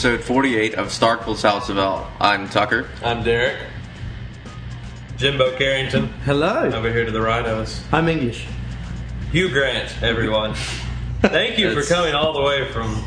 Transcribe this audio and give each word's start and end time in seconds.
to 0.00 0.08
episode 0.14 0.24
48 0.24 0.74
of 0.76 0.86
Starkville's 0.86 1.42
House 1.42 1.68
of 1.68 1.76
El. 1.76 2.10
I'm 2.18 2.48
Tucker. 2.48 2.88
I'm 3.04 3.22
Derek. 3.22 3.58
Jimbo 5.18 5.54
Carrington 5.58 6.06
Hello. 6.24 6.70
over 6.72 6.90
here 6.90 7.04
to 7.04 7.10
the 7.10 7.20
right 7.20 7.44
of 7.44 7.58
us. 7.58 7.84
I'm 7.92 8.08
English. 8.08 8.46
Hugh 9.30 9.50
Grant, 9.50 10.02
everyone. 10.02 10.54
Thank 11.20 11.58
you 11.58 11.74
for 11.74 11.86
coming 11.86 12.14
all 12.14 12.32
the 12.32 12.40
way 12.40 12.72
from 12.72 13.04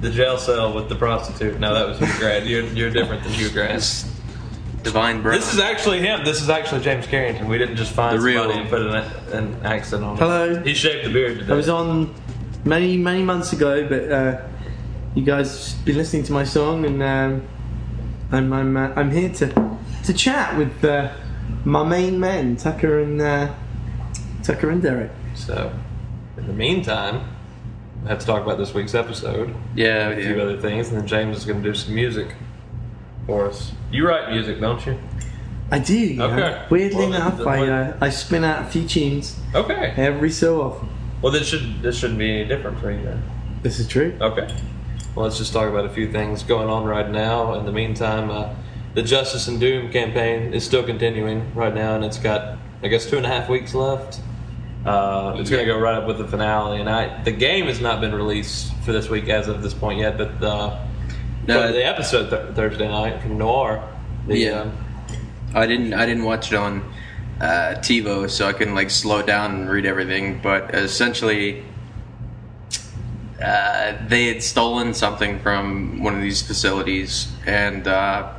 the 0.00 0.10
jail 0.10 0.38
cell 0.38 0.72
with 0.72 0.88
the 0.88 0.94
prostitute. 0.94 1.58
No, 1.58 1.74
that 1.74 1.88
was 1.88 1.98
Hugh 1.98 2.20
Grant. 2.20 2.46
You're, 2.46 2.62
you're 2.66 2.90
different 2.90 3.24
than 3.24 3.32
Hugh 3.32 3.50
Grant. 3.50 3.72
It's 3.72 4.08
Divine 4.84 5.20
Brown. 5.20 5.40
This 5.40 5.52
is 5.52 5.58
actually 5.58 5.98
him. 5.98 6.24
This 6.24 6.40
is 6.40 6.48
actually 6.48 6.82
James 6.82 7.08
Carrington. 7.08 7.48
We 7.48 7.58
didn't 7.58 7.74
just 7.76 7.92
find 7.92 8.16
The 8.16 8.22
real- 8.22 8.42
somebody 8.42 8.60
and 8.60 8.70
put 8.70 8.82
an, 8.82 8.94
an 9.32 9.66
accent 9.66 10.04
on 10.04 10.14
it. 10.14 10.20
Hello. 10.20 10.62
He 10.62 10.74
shaved 10.74 11.08
the 11.08 11.12
beard 11.12 11.40
today. 11.40 11.52
I 11.52 11.56
was 11.56 11.68
on 11.68 12.14
many, 12.64 12.96
many 12.96 13.24
months 13.24 13.52
ago, 13.52 13.88
but 13.88 14.12
uh, 14.12 14.42
you 15.14 15.22
guys 15.22 15.74
been 15.84 15.96
listening 15.96 16.22
to 16.24 16.32
my 16.32 16.44
song, 16.44 16.84
and 16.84 17.02
um, 17.02 17.46
I'm 18.30 18.52
I'm, 18.52 18.76
uh, 18.76 18.92
I'm 18.96 19.10
here 19.10 19.28
to 19.30 19.78
to 20.04 20.12
chat 20.14 20.56
with 20.56 20.84
uh, 20.84 21.12
my 21.64 21.84
main 21.84 22.18
men, 22.18 22.56
Tucker 22.56 23.00
and 23.00 23.20
uh, 23.20 23.54
Tucker 24.42 24.70
and 24.70 24.82
Derek. 24.82 25.10
So, 25.34 25.72
in 26.36 26.46
the 26.46 26.52
meantime, 26.52 27.28
I 28.04 28.08
have 28.08 28.18
to 28.20 28.26
talk 28.26 28.42
about 28.42 28.58
this 28.58 28.74
week's 28.74 28.94
episode. 28.94 29.54
yeah, 29.74 30.08
a 30.08 30.16
few 30.16 30.36
yeah. 30.36 30.42
other 30.42 30.60
things, 30.60 30.88
and 30.88 30.98
then 30.98 31.06
James 31.06 31.38
is 31.38 31.44
going 31.44 31.62
to 31.62 31.68
do 31.68 31.74
some 31.74 31.94
music 31.94 32.34
for 33.26 33.46
us. 33.46 33.72
You 33.90 34.06
write 34.08 34.30
music, 34.30 34.60
don't 34.60 34.84
you? 34.86 34.98
I 35.70 35.78
do. 35.78 35.98
you 35.98 36.16
know. 36.16 36.26
Okay. 36.30 36.66
Weirdly 36.68 36.96
Well, 37.06 37.14
enough, 37.14 37.38
then- 37.38 37.48
I 37.48 37.68
uh, 37.90 37.96
I 38.00 38.08
spin 38.10 38.44
out 38.44 38.62
a 38.62 38.66
few 38.70 38.86
tunes 38.86 39.38
Okay. 39.54 39.94
every 39.96 40.30
so 40.30 40.60
often. 40.62 40.88
Well, 41.22 41.32
this 41.32 41.46
should 41.48 41.80
this 41.82 41.96
shouldn't 41.98 42.18
be 42.18 42.30
any 42.30 42.44
different 42.48 42.78
for 42.80 42.90
you 42.90 43.02
then. 43.02 43.22
This 43.62 43.78
is 43.78 43.86
true. 43.86 44.16
Okay. 44.20 44.48
Well, 45.14 45.24
let's 45.26 45.36
just 45.38 45.52
talk 45.52 45.68
about 45.68 45.84
a 45.84 45.90
few 45.90 46.10
things 46.10 46.42
going 46.42 46.68
on 46.68 46.84
right 46.84 47.08
now. 47.08 47.54
In 47.54 47.66
the 47.66 47.72
meantime, 47.72 48.30
uh, 48.30 48.54
the 48.94 49.02
Justice 49.02 49.46
and 49.48 49.60
Doom 49.60 49.90
campaign 49.90 50.54
is 50.54 50.64
still 50.64 50.82
continuing 50.82 51.54
right 51.54 51.74
now, 51.74 51.94
and 51.94 52.04
it's 52.04 52.18
got 52.18 52.56
I 52.82 52.88
guess 52.88 53.08
two 53.08 53.16
and 53.16 53.26
a 53.26 53.28
half 53.28 53.48
weeks 53.48 53.74
left. 53.74 54.20
Uh, 54.84 55.36
it's 55.38 55.48
going 55.48 55.64
to 55.64 55.70
go 55.70 55.78
right 55.78 55.94
up 55.94 56.06
with 56.08 56.18
the 56.18 56.26
finale, 56.26 56.80
and 56.80 56.88
I 56.88 57.22
the 57.24 57.30
game 57.30 57.66
has 57.66 57.80
not 57.80 58.00
been 58.00 58.14
released 58.14 58.74
for 58.84 58.92
this 58.92 59.08
week 59.08 59.28
as 59.28 59.48
of 59.48 59.62
this 59.62 59.74
point 59.74 60.00
yet, 60.00 60.16
but 60.18 60.40
the 60.40 60.78
No, 61.46 61.72
the 61.72 61.84
episode 61.86 62.30
th- 62.30 62.54
Thursday 62.56 62.88
night 62.88 63.20
from 63.22 63.38
Noir. 63.38 63.82
The, 64.26 64.38
Yeah. 64.38 64.60
um, 64.62 64.72
I 65.54 65.66
didn't 65.66 65.92
I 65.94 66.06
didn't 66.06 66.24
watch 66.24 66.52
it 66.52 66.56
on 66.56 66.82
uh, 67.40 67.74
TiVo, 67.78 68.28
so 68.30 68.48
I 68.48 68.52
couldn't 68.54 68.74
like 68.74 68.90
slow 68.90 69.20
down 69.22 69.52
and 69.54 69.70
read 69.70 69.84
everything. 69.86 70.40
But 70.42 70.74
essentially, 70.74 71.64
uh, 73.42 73.96
they 74.06 74.26
had 74.26 74.42
stolen 74.42 74.94
something 74.94 75.38
from 75.40 76.02
one 76.02 76.14
of 76.14 76.22
these 76.22 76.42
facilities, 76.42 77.32
and 77.46 77.88
uh, 77.88 78.32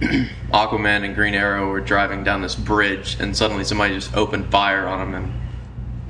Aquaman 0.00 1.04
and 1.04 1.14
Green 1.14 1.34
Arrow 1.34 1.68
were 1.70 1.80
driving 1.80 2.24
down 2.24 2.42
this 2.42 2.54
bridge, 2.54 3.16
and 3.20 3.36
suddenly 3.36 3.64
somebody 3.64 3.94
just 3.94 4.14
opened 4.14 4.50
fire 4.50 4.86
on 4.86 5.12
them, 5.12 5.24
and 5.24 5.32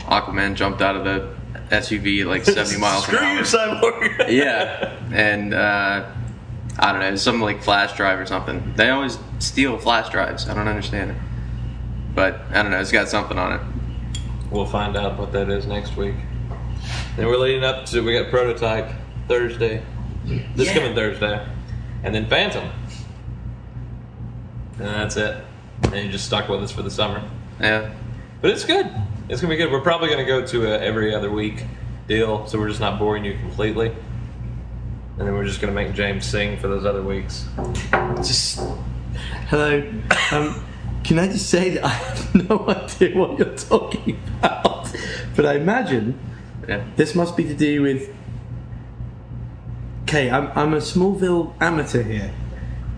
Aquaman 0.02 0.54
jumped 0.54 0.82
out 0.82 0.96
of 0.96 1.04
the 1.04 1.34
SUV 1.70 2.24
like 2.24 2.44
seventy 2.44 2.78
miles 2.78 3.04
Screw 3.04 3.18
an 3.18 3.24
hour. 3.24 3.36
you, 3.36 3.42
Cyborg. 3.42 4.28
yeah, 4.30 4.98
and 5.12 5.54
uh, 5.54 6.10
I 6.78 6.92
don't 6.92 7.00
know, 7.00 7.16
some 7.16 7.40
like 7.40 7.62
flash 7.62 7.96
drive 7.96 8.18
or 8.18 8.26
something. 8.26 8.74
They 8.74 8.90
always 8.90 9.18
steal 9.38 9.78
flash 9.78 10.10
drives. 10.10 10.48
I 10.48 10.54
don't 10.54 10.68
understand 10.68 11.12
it, 11.12 11.16
but 12.14 12.40
I 12.50 12.62
don't 12.62 12.72
know. 12.72 12.80
It's 12.80 12.92
got 12.92 13.08
something 13.08 13.38
on 13.38 13.52
it. 13.52 13.60
We'll 14.50 14.66
find 14.66 14.96
out 14.96 15.18
what 15.18 15.32
that 15.32 15.50
is 15.50 15.66
next 15.66 15.96
week. 15.96 16.14
Then 17.18 17.26
we're 17.26 17.36
leading 17.36 17.64
up 17.64 17.84
to 17.86 18.00
we 18.00 18.12
got 18.16 18.30
prototype 18.30 18.92
Thursday, 19.26 19.82
this 20.54 20.68
Yeah. 20.68 20.74
coming 20.74 20.94
Thursday, 20.94 21.44
and 22.04 22.14
then 22.14 22.26
Phantom, 22.26 22.62
and 24.78 24.86
that's 24.88 25.16
it. 25.16 25.36
And 25.82 25.96
you 25.96 26.12
just 26.12 26.26
stuck 26.26 26.48
with 26.48 26.62
us 26.62 26.70
for 26.70 26.82
the 26.82 26.90
summer, 26.92 27.20
Yeah, 27.60 27.90
but 28.40 28.52
it's 28.52 28.64
good. 28.64 28.86
It's 29.28 29.40
gonna 29.40 29.52
be 29.52 29.56
good. 29.56 29.72
We're 29.72 29.80
probably 29.80 30.10
gonna 30.10 30.24
go 30.24 30.46
to 30.46 30.72
a 30.72 30.78
every 30.78 31.12
other 31.12 31.28
week 31.28 31.64
deal, 32.06 32.46
so 32.46 32.56
we're 32.56 32.68
just 32.68 32.78
not 32.78 33.00
boring 33.00 33.24
you 33.24 33.34
completely. 33.34 33.88
And 35.18 35.26
then 35.26 35.34
we're 35.34 35.44
just 35.44 35.60
gonna 35.60 35.72
make 35.72 35.94
James 35.94 36.24
sing 36.24 36.56
for 36.58 36.68
those 36.68 36.86
other 36.86 37.02
weeks. 37.02 37.46
Just 38.18 38.60
hello. 39.48 39.82
Um, 40.30 40.54
can 41.02 41.18
I 41.18 41.26
just 41.26 41.50
say 41.50 41.70
that 41.70 41.84
I 41.84 41.88
have 41.88 42.34
no 42.48 42.68
idea 42.68 43.18
what 43.18 43.40
you're 43.40 43.56
talking 43.56 44.20
about, 44.38 44.92
but 45.34 45.44
I 45.46 45.54
imagine 45.56 46.16
yeah. 46.68 46.84
this 46.96 47.14
must 47.14 47.36
be 47.36 47.44
to 47.44 47.54
do 47.54 47.82
with. 47.82 48.14
Okay, 50.02 50.30
I'm 50.30 50.50
I'm 50.54 50.74
a 50.74 50.78
Smallville 50.78 51.54
amateur 51.60 52.02
here. 52.02 52.32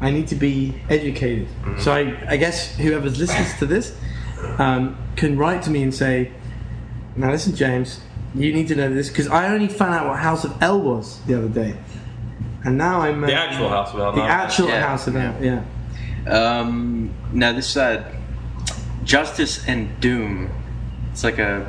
I 0.00 0.10
need 0.10 0.28
to 0.28 0.34
be 0.34 0.80
educated. 0.88 1.48
So 1.78 1.92
I, 1.92 2.16
I 2.28 2.36
guess 2.36 2.76
whoever 2.76 3.08
listens 3.10 3.58
to 3.58 3.66
this 3.66 3.96
um, 4.58 4.96
can 5.16 5.36
write 5.36 5.62
to 5.64 5.70
me 5.70 5.82
and 5.82 5.94
say, 5.94 6.32
"Now 7.16 7.30
listen, 7.30 7.54
James, 7.54 8.00
you 8.34 8.52
need 8.52 8.68
to 8.68 8.74
know 8.74 8.92
this 8.92 9.08
because 9.08 9.28
I 9.28 9.52
only 9.52 9.68
found 9.68 9.94
out 9.94 10.06
what 10.08 10.18
House 10.18 10.44
of 10.44 10.62
El 10.62 10.80
was 10.80 11.20
the 11.26 11.36
other 11.36 11.48
day, 11.48 11.76
and 12.64 12.78
now 12.78 13.00
I'm 13.00 13.22
uh, 13.24 13.26
The 13.26 13.34
actual 13.34 13.68
House 13.68 13.92
of 13.92 14.00
El, 14.00 14.12
The 14.12 14.22
actual 14.22 14.68
Yeah. 14.68 14.86
House 14.86 15.06
of 15.06 15.16
El, 15.16 15.44
yeah. 15.44 15.64
Um, 16.28 17.12
now 17.32 17.52
this 17.52 17.76
uh, 17.76 18.12
Justice 19.04 19.66
and 19.66 19.98
Doom. 20.00 20.50
It's 21.12 21.24
like 21.24 21.38
a, 21.38 21.66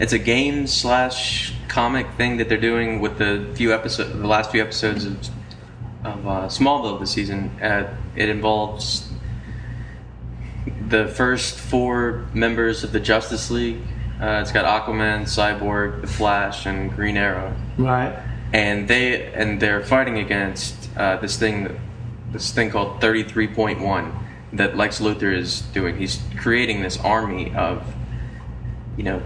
it's 0.00 0.12
a 0.12 0.18
game 0.18 0.66
slash 0.66 1.52
comic 1.68 2.10
thing 2.16 2.38
that 2.38 2.48
they're 2.48 2.58
doing 2.58 3.00
with 3.00 3.18
the 3.18 3.46
few 3.54 3.72
episode, 3.72 4.12
the 4.18 4.26
last 4.26 4.50
few 4.50 4.60
episodes 4.62 5.04
of, 5.04 5.16
of 6.04 6.26
uh, 6.26 6.30
Smallville 6.48 6.98
this 6.98 7.10
season. 7.12 7.50
Uh, 7.62 7.94
it 8.16 8.28
involves 8.28 9.08
the 10.88 11.06
first 11.08 11.58
four 11.58 12.26
members 12.34 12.82
of 12.84 12.92
the 12.92 13.00
Justice 13.00 13.50
League. 13.50 13.80
Uh, 14.20 14.40
it's 14.42 14.52
got 14.52 14.64
Aquaman, 14.66 15.22
Cyborg, 15.22 16.00
the 16.02 16.06
Flash, 16.06 16.66
and 16.66 16.94
Green 16.94 17.16
Arrow 17.16 17.54
Right. 17.78 18.18
and 18.52 18.86
they 18.88 19.32
and 19.32 19.60
they're 19.60 19.82
fighting 19.82 20.18
against 20.18 20.90
uh, 20.96 21.16
this 21.16 21.38
thing 21.38 21.80
this 22.32 22.52
thing 22.52 22.70
called 22.70 23.00
33.1 23.00 24.12
that 24.52 24.76
Lex 24.76 25.00
Luthor 25.00 25.34
is 25.34 25.62
doing. 25.72 25.96
He's 25.96 26.20
creating 26.38 26.82
this 26.82 26.98
army 26.98 27.54
of 27.54 27.82
you 28.98 29.04
know 29.04 29.22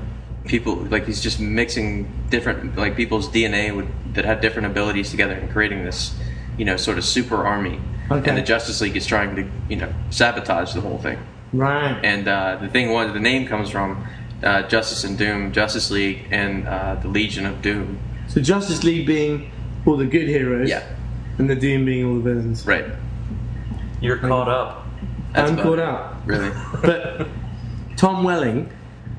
people 0.47 0.75
like 0.77 1.07
he's 1.07 1.23
just 1.23 1.41
mixing 1.41 2.11
different 2.31 2.77
like 2.77 2.97
people's 2.97 3.29
DNA 3.29 3.75
with, 3.75 3.89
that 4.15 4.25
have 4.25 4.41
different 4.41 4.67
abilities 4.67 5.11
together 5.11 5.35
and 5.35 5.51
creating 5.51 5.85
this 5.85 6.15
you 6.59 6.65
know 6.65 6.77
sort 6.77 6.99
of 6.99 7.05
super 7.05 7.45
army. 7.47 7.81
Okay. 8.11 8.29
And 8.29 8.39
the 8.39 8.43
Justice 8.43 8.81
League 8.81 8.97
is 8.97 9.07
trying 9.07 9.35
to 9.37 9.49
you 9.69 9.77
know 9.77 9.93
sabotage 10.11 10.75
the 10.75 10.81
whole 10.81 10.99
thing. 10.99 11.19
Right. 11.53 11.99
And 12.05 12.27
uh, 12.29 12.59
the 12.61 12.69
thing 12.69 12.91
was, 12.91 13.13
the 13.13 13.21
name 13.21 13.47
comes 13.47 13.71
from 13.71 14.07
uh, 14.43 14.63
Justice 14.63 15.05
and 15.05 15.17
Doom, 15.17 15.53
Justice 15.53 15.91
League, 15.91 16.27
and 16.31 16.67
uh, 16.67 16.97
the 16.97 17.09
Legion 17.09 17.47
of 17.47 17.63
Doom. 17.63 17.99
So 18.29 18.41
Justice 18.41 18.83
League 18.83 19.07
being 19.07 19.51
all 19.87 19.97
the 19.97 20.07
good 20.07 20.27
heroes, 20.29 20.69
Yeah. 20.69 20.83
and 21.39 21.49
the 21.49 21.55
Doom 21.55 21.85
being 21.85 22.05
all 22.07 22.17
the 22.17 22.21
villains. 22.35 22.67
Right. 22.67 22.87
You're 24.01 24.19
caught 24.19 24.49
up. 24.49 24.85
That's 25.33 25.51
I'm 25.51 25.57
caught 25.59 25.79
up. 25.79 26.21
Really? 26.27 26.51
But 26.83 27.29
Tom 27.97 28.25
Welling, 28.25 28.71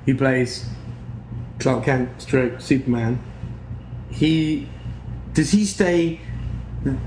who 0.05 0.15
plays 0.15 0.65
Clark 1.59 1.85
Kent, 1.85 2.21
stroke 2.21 2.59
Superman, 2.61 3.19
he 4.09 4.67
does 5.33 5.51
he 5.51 5.65
stay 5.65 6.19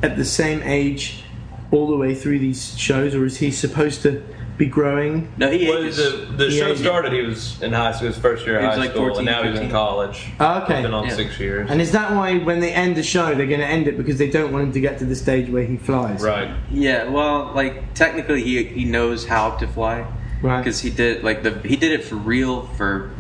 at 0.03 0.17
the 0.17 0.25
same 0.25 0.63
age 0.63 1.23
all 1.71 1.87
the 1.87 1.97
way 1.97 2.15
through 2.15 2.39
these 2.39 2.77
shows, 2.79 3.15
or 3.15 3.25
is 3.25 3.39
he 3.39 3.51
supposed 3.51 4.03
to 4.03 4.23
be 4.57 4.67
growing? 4.67 5.33
No, 5.37 5.51
he 5.51 5.69
Well, 5.69 5.85
ages. 5.85 5.97
the, 5.99 6.27
the 6.37 6.45
He 6.51 6.59
show 6.59 6.67
ages. 6.69 6.81
started. 6.81 7.13
He 7.13 7.21
was 7.23 7.63
in 7.63 7.73
high 7.73 7.93
school, 7.93 8.09
his 8.09 8.19
first 8.19 8.45
year 8.45 8.57
of 8.57 8.63
He 8.63 8.67
was 8.69 8.77
high 8.77 8.83
like 8.83 8.91
school, 8.91 9.09
14, 9.15 9.19
and 9.19 9.27
now 9.27 9.43
he's 9.43 9.51
in 9.53 9.57
15. 9.67 9.71
college. 9.71 10.27
Oh, 10.41 10.63
okay. 10.63 10.75
He's 10.77 10.83
been 10.83 10.95
on 10.95 11.05
Yeah. 11.07 11.15
six 11.15 11.39
years. 11.39 11.71
And 11.71 11.81
is 11.81 11.93
that 11.93 12.11
why 12.13 12.39
when 12.39 12.59
they 12.61 12.73
end 12.73 12.97
the 12.97 13.03
show, 13.03 13.35
they're 13.35 13.47
going 13.47 13.61
to 13.61 13.67
end 13.67 13.87
it 13.87 13.97
because 13.97 14.19
they 14.19 14.29
don't 14.31 14.53
want 14.53 14.65
him 14.65 14.73
to 14.73 14.81
get 14.81 14.99
to 14.99 15.05
the 15.05 15.15
stage 15.15 15.49
where 15.49 15.65
he 15.65 15.77
flies? 15.77 16.21
right. 16.23 16.51
yeah, 16.73 17.05
well, 17.09 17.53
like 17.55 17.95
technically, 17.95 18.43
he 18.43 18.65
he 18.65 18.85
knows 18.85 19.27
how 19.27 19.51
to 19.57 19.67
fly 19.69 20.05
Right. 20.43 20.59
because 20.59 20.81
he 20.81 20.91
did 20.91 21.23
like 21.23 21.43
the 21.45 21.53
he 21.69 21.77
did 21.77 21.93
it 21.93 22.03
for 22.05 22.17
real 22.17 22.63
for 22.77 23.11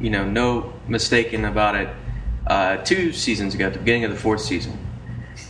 you 0.00 0.10
know 0.10 0.24
no 0.24 0.72
mistaken 0.88 1.44
about 1.44 1.74
it. 1.74 1.88
Uh, 2.46 2.78
two 2.78 3.12
seasons 3.12 3.54
ago, 3.54 3.66
at 3.66 3.72
the 3.72 3.78
beginning 3.78 4.04
of 4.04 4.10
the 4.10 4.16
fourth 4.16 4.40
season, 4.40 4.76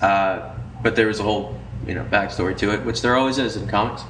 uh, 0.03 0.55
but 0.83 0.97
there 0.97 1.07
was 1.07 1.21
a 1.21 1.23
whole 1.23 1.59
you 1.87 1.95
know 1.95 2.05
backstory 2.05 2.57
to 2.59 2.73
it, 2.73 2.85
which 2.85 3.03
there 3.03 3.17
always 3.17 3.39
is 3.39 3.57
in 3.57 3.67
comics 3.69 4.03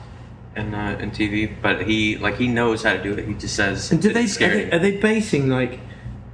and 0.56 0.75
uh, 0.75 0.96
in 0.98 1.10
TV. 1.10 1.54
But 1.60 1.87
he 1.87 2.16
like 2.19 2.37
he 2.37 2.48
knows 2.48 2.82
how 2.82 2.94
to 2.94 3.02
do 3.02 3.12
it. 3.12 3.26
He 3.26 3.34
just 3.34 3.54
says. 3.54 3.90
And 3.92 4.00
do 4.00 4.12
they 4.12 4.25
are, 4.25 4.38
they 4.38 4.70
are 4.72 4.78
they 4.78 4.96
basing 4.96 5.48
like 5.48 5.81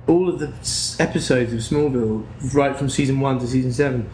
all 0.06 0.28
of 0.28 0.38
the 0.38 0.48
episodes 1.02 1.52
of 1.52 1.58
Smallville 1.60 2.26
right 2.54 2.76
from 2.76 2.88
season 2.88 3.20
one 3.20 3.38
to 3.40 3.46
season 3.46 3.72
seven? 3.72 4.10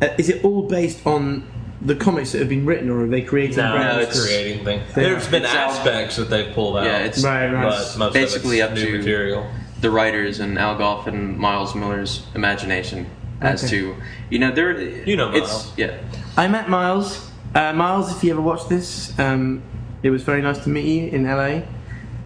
Uh, 0.00 0.08
is 0.18 0.28
it 0.28 0.44
all 0.44 0.68
based 0.68 1.06
on 1.06 1.48
the 1.84 1.94
comics 1.94 2.32
that 2.32 2.38
have 2.38 2.48
been 2.48 2.64
written, 2.64 2.88
or 2.90 3.04
are 3.04 3.06
they 3.06 3.20
creating 3.22 3.56
No, 3.56 3.72
brand 3.72 3.98
new 3.98 4.02
it's 4.04 4.24
creating 4.24 4.64
things. 4.64 4.82
They- 4.94 5.02
There's 5.02 5.28
been 5.28 5.42
It's 5.44 5.54
all- 5.54 5.70
aspects 5.70 6.16
that 6.16 6.30
they've 6.30 6.52
pulled 6.54 6.78
out. 6.78 6.84
Yeah, 6.84 6.98
it's 6.98 7.22
Right, 7.22 7.46
right. 7.52 7.64
but 7.68 7.98
most 7.98 8.14
basically 8.14 8.60
of 8.60 8.70
up 8.70 8.76
new 8.76 8.86
to 8.92 8.98
material. 8.98 9.46
the 9.80 9.90
writers 9.90 10.40
and 10.40 10.58
Al 10.58 10.76
Gough 10.78 11.06
and 11.06 11.36
Miles 11.38 11.74
Millar's 11.74 12.22
imagination. 12.34 13.06
as 13.40 13.68
to 13.68 13.94
you 14.30 14.38
know 14.38 14.50
there 14.52 14.80
You 14.80 15.16
know 15.16 15.30
it's 15.32 15.48
Miles. 15.48 15.72
yeah 15.76 15.90
I 16.36 16.48
met 16.48 16.70
Miles. 16.70 17.30
Uh, 17.54 17.72
Miles, 17.74 18.10
if 18.16 18.24
you 18.24 18.30
ever 18.32 18.40
watch 18.40 18.68
this, 18.68 19.12
um, 19.18 19.60
it 20.02 20.08
was 20.10 20.22
very 20.22 20.40
nice 20.40 20.58
to 20.60 20.70
meet 20.70 20.86
you 20.86 21.08
in 21.10 21.26
LA. 21.26 21.62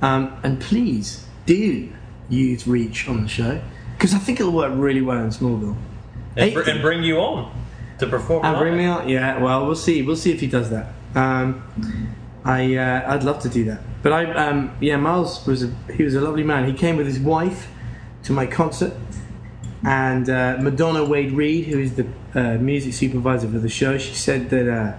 Um, 0.01 0.33
and 0.45 0.61
please 0.61 1.25
do 1.47 1.89
use 2.29 2.69
Reach 2.69 3.09
on 3.09 3.23
the 3.23 3.29
show 3.29 3.61
because 3.97 4.15
I 4.15 4.19
think 4.19 4.39
it'll 4.39 4.53
work 4.53 4.73
really 4.77 5.01
well 5.03 5.19
in 5.19 5.31
Smallville. 5.31 5.75
And, 6.37 6.55
br- 6.55 6.61
and 6.61 6.81
bring 6.81 7.03
you 7.03 7.19
on 7.19 7.51
to 7.99 8.07
perform. 8.07 8.45
And 8.45 8.59
bring 8.59 8.77
live. 8.77 8.81
me 8.81 8.87
on. 8.87 9.09
Yeah, 9.09 9.43
well, 9.43 9.67
we'll 9.67 9.77
see. 9.77 10.03
We'll 10.03 10.17
see 10.17 10.33
if 10.33 10.41
he 10.41 10.47
does 10.47 10.71
that. 10.71 10.93
Um, 11.15 11.63
I 12.45 12.77
uh, 12.77 13.15
I'd 13.15 13.25
love 13.25 13.41
to 13.43 13.49
do 13.49 13.65
that. 13.65 13.81
But 14.03 14.13
I 14.13 14.33
um, 14.33 14.77
yeah, 14.81 14.97
Miles 14.97 15.47
was 15.47 15.65
a 15.65 15.75
he 15.95 16.03
was 16.03 16.15
a 16.15 16.21
lovely 16.21 16.45
man. 16.45 16.67
He 16.67 16.73
came 16.73 16.97
with 16.97 17.07
his 17.07 17.19
wife 17.19 17.69
to 18.25 18.33
my 18.33 18.47
concert, 18.47 18.95
and 19.85 20.29
uh, 20.29 20.59
Madonna 20.61 21.05
Wade 21.05 21.33
Reed, 21.33 21.67
who 21.67 21.79
is 21.79 21.97
the 21.97 22.07
uh, 22.35 22.55
music 22.55 22.95
supervisor 22.95 23.49
for 23.49 23.59
the 23.59 23.69
show, 23.69 23.99
she 23.99 24.15
said 24.15 24.51
that 24.51 24.69
uh, 24.69 24.97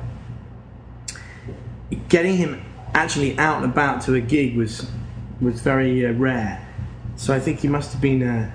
getting 2.10 2.38
him 2.38 2.63
actually 2.94 3.38
out 3.38 3.63
and 3.63 3.72
about 3.72 4.02
to 4.02 4.16
a 4.16 4.22
gig 4.22 4.57
was 4.57 4.90
was 5.42 5.62
very 5.62 6.06
uh, 6.06 6.12
rare. 6.13 6.66
So 7.16 7.34
I 7.34 7.40
think 7.40 7.60
he 7.60 7.68
must 7.68 7.94
have 7.94 8.02
been 8.02 8.22
uh, 8.22 8.52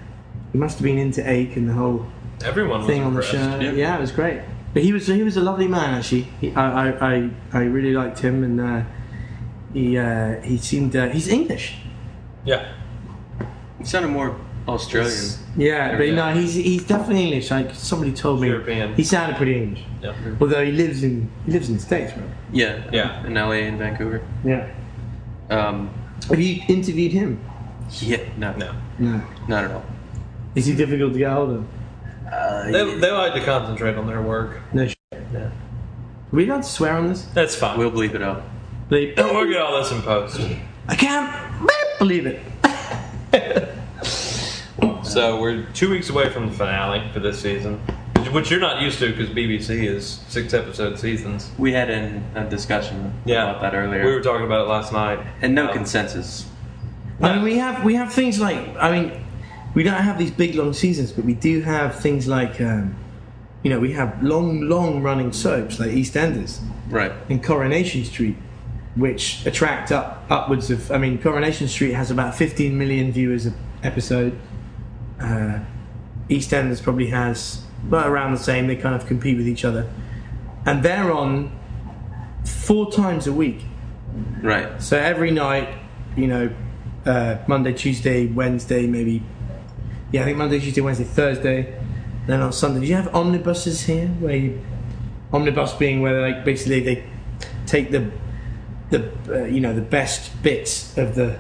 he 0.53 0.59
must 0.59 0.79
have 0.79 0.85
been 0.85 0.99
into 0.99 1.29
Ache 1.29 1.57
and 1.57 1.69
the 1.69 1.73
whole 1.73 2.07
Everyone 2.43 2.79
was 2.81 2.87
thing 2.89 3.03
on 3.03 3.15
the 3.15 3.23
show. 3.23 3.59
Yeah. 3.61 3.73
Yeah. 3.73 3.97
it 3.97 4.01
was 4.01 4.13
great. 4.13 4.41
But 4.73 4.83
he 4.83 4.93
was 4.93 5.07
he 5.07 5.23
was 5.23 5.37
a 5.37 5.41
lovely 5.41 5.69
man 5.69 5.95
actually. 5.95 6.27
He, 6.41 6.53
I, 6.55 6.89
I, 6.89 7.15
I 7.15 7.31
I 7.53 7.63
really 7.65 7.93
liked 7.93 8.19
him 8.19 8.43
and 8.43 8.61
uh, 8.61 8.83
he 9.73 9.97
uh, 9.99 10.41
he 10.43 10.59
seemed 10.59 10.97
uh, 10.97 11.09
he's 11.09 11.29
English. 11.29 11.77
Yeah. 12.45 12.73
he 13.79 13.85
sounded 13.85 14.09
more 14.09 14.37
Australian 14.67 15.25
Yeah, 15.57 15.97
but 15.97 16.07
Yeah. 16.09 16.15
no, 16.15 16.35
he's 16.41 16.55
he's 16.55 16.85
definitely 16.85 17.25
English. 17.29 17.51
Like 17.51 17.71
somebody 17.75 18.13
told 18.13 18.41
me, 18.41 18.49
European. 18.49 18.95
he 18.95 19.05
sounded 19.05 19.37
pretty 19.37 19.57
English. 19.63 19.85
Yeah. 20.03 20.15
Although 20.41 20.65
he 20.65 20.73
lives 20.73 21.03
in 21.05 21.31
he 21.47 21.53
lives 21.53 21.69
in 21.69 21.77
the 21.77 21.83
states, 21.83 22.13
right? 22.17 22.29
yeah 22.53 22.83
Yeah. 22.93 23.27
in 23.27 23.35
LA 23.35 23.69
and 23.69 23.79
Vancouver 23.79 24.21
Yeah. 24.45 24.69
um 25.51 25.91
Have 26.29 26.41
you 26.41 26.63
interviewed 26.69 27.13
him? 27.13 27.39
yeah 28.01 28.19
no 28.39 28.53
No. 28.57 28.71
No. 28.99 29.21
not 29.49 29.65
at 29.65 29.71
all 29.71 29.85
Is 30.55 30.67
he 30.67 30.75
difficult 30.75 31.13
to 31.13 31.19
get 31.19 31.31
hold 31.33 31.51
of? 31.51 31.65
Uh, 32.35 32.71
They, 32.71 32.99
they 32.99 33.11
like 33.11 33.35
to 33.35 33.45
concentrate 33.45 33.97
on 33.97 34.07
their 34.07 34.23
work. 34.23 34.61
No. 34.73 34.87
Sh- 34.89 34.95
Yeah. 35.33 35.51
We 36.33 36.47
don't 36.47 36.65
swear 36.65 36.95
on 36.97 37.07
this? 37.09 37.23
That's 37.35 37.55
fine. 37.55 37.79
we'll 37.79 37.93
bleep 37.93 38.15
it 38.15 38.23
out 38.23 38.43
Bleep. 38.91 39.15
Don't 39.17 39.35
worry, 39.35 39.53
get 39.53 39.63
all 39.63 39.79
this 39.83 39.93
in 39.93 40.03
post. 40.03 40.41
I 40.89 40.95
can't 40.97 41.31
believe 41.99 42.27
it. 42.27 42.41
So 45.05 45.41
we're 45.41 45.63
two 45.75 45.91
weeks 45.91 46.11
away 46.11 46.29
from 46.31 46.47
the 46.47 46.53
finale 46.53 47.09
for 47.13 47.21
this 47.21 47.39
season, 47.41 47.79
which 48.33 48.51
you're 48.51 48.59
not 48.59 48.83
used 48.83 48.99
to 48.99 49.11
because 49.13 49.29
BBC 49.29 49.85
is 49.85 50.21
six 50.29 50.53
episode 50.53 50.99
seasons. 50.99 51.53
we 51.57 51.73
had 51.73 51.89
an, 51.89 52.25
a 52.35 52.45
discussion 52.51 53.13
Yeah, 53.25 53.49
about 53.51 53.61
that 53.63 53.75
earlier 53.75 54.05
We 54.05 54.13
were 54.13 54.23
talking 54.23 54.45
about 54.45 54.65
it 54.67 54.69
last 54.69 54.93
night. 54.93 55.25
and 55.41 55.55
no 55.55 55.69
Um, 55.69 55.73
consensus 55.73 56.47
I 57.21 57.35
mean, 57.37 57.45
we 57.45 57.59
have 57.59 57.85
we 57.85 57.95
have 57.95 58.13
things 58.13 58.41
like 58.41 58.59
I 58.77 58.91
mean, 58.91 59.24
we 59.75 59.83
don't 59.83 60.03
have 60.03 60.19
these 60.19 60.31
big 60.31 60.55
long 60.55 60.73
seasons, 60.73 61.13
but 61.13 61.25
we 61.25 61.35
do 61.35 61.61
have 61.63 62.01
things 62.01 62.27
like 62.27 62.61
um, 62.61 62.97
you 63.63 63.71
know 63.71 63.81
we 63.81 63.93
have 63.93 64.23
long 64.23 64.63
long 64.63 65.03
running 65.03 65.33
soaps 65.33 65.79
like 65.81 65.91
EastEnders 65.91 66.61
right 66.89 67.13
and 67.29 67.43
Coronation 67.43 68.05
Street, 68.05 68.37
which 68.95 69.45
attract 69.47 69.93
up 69.93 70.25
upwards 70.31 70.71
of. 70.71 70.91
I 70.91 70.99
mean, 70.99 71.19
Coronation 71.21 71.69
Street 71.69 71.93
has 71.93 72.11
about 72.11 72.35
15 72.35 72.77
million 72.77 73.13
viewers 73.13 73.47
a 73.47 73.53
episode. 73.83 74.39
Uh, 75.21 75.61
EastEnders 76.29 76.83
probably 76.83 77.09
has 77.09 77.63
well 77.89 78.07
around 78.07 78.33
the 78.33 78.39
same. 78.39 78.67
They 78.67 78.77
kind 78.77 78.95
of 78.95 79.07
compete 79.07 79.37
with 79.37 79.49
each 79.49 79.65
other, 79.65 79.91
and 80.65 80.83
they're 80.83 81.13
on 81.13 81.53
four 82.45 82.93
times 82.93 83.27
a 83.27 83.33
week. 83.33 83.63
right 84.43 84.83
So 84.83 84.99
every 84.99 85.31
night, 85.31 85.69
you 86.17 86.27
know, 86.27 86.55
uh, 87.07 87.39
Monday, 87.47 87.73
Tuesday, 87.73 88.27
Wednesday, 88.27 88.87
maybe. 88.87 89.23
Yeah, 90.13 90.23
I 90.23 90.25
think 90.25 90.39
Monday, 90.39 90.61
Tuesday, 90.61 90.81
Wednesday, 90.81 91.05
Thursday. 91.05 91.81
Then 92.27 92.41
on 92.41 92.53
Sunday, 92.53 92.81
do 92.81 92.87
you 92.87 92.95
have 92.95 93.15
omnibuses 93.15 93.83
here? 93.83 94.07
Where 94.09 94.37
you, 94.37 94.61
omnibus 95.33 95.73
being 95.75 96.01
where 96.01 96.21
like 96.23 96.45
basically 96.45 96.81
they 96.81 97.05
take 97.67 97.91
the 97.91 98.11
the 98.91 99.11
uh, 99.29 99.45
you 99.45 99.61
know 99.61 99.75
the 99.75 99.81
best 99.83 100.41
bits 100.43 100.97
of 100.97 101.15
the 101.17 101.37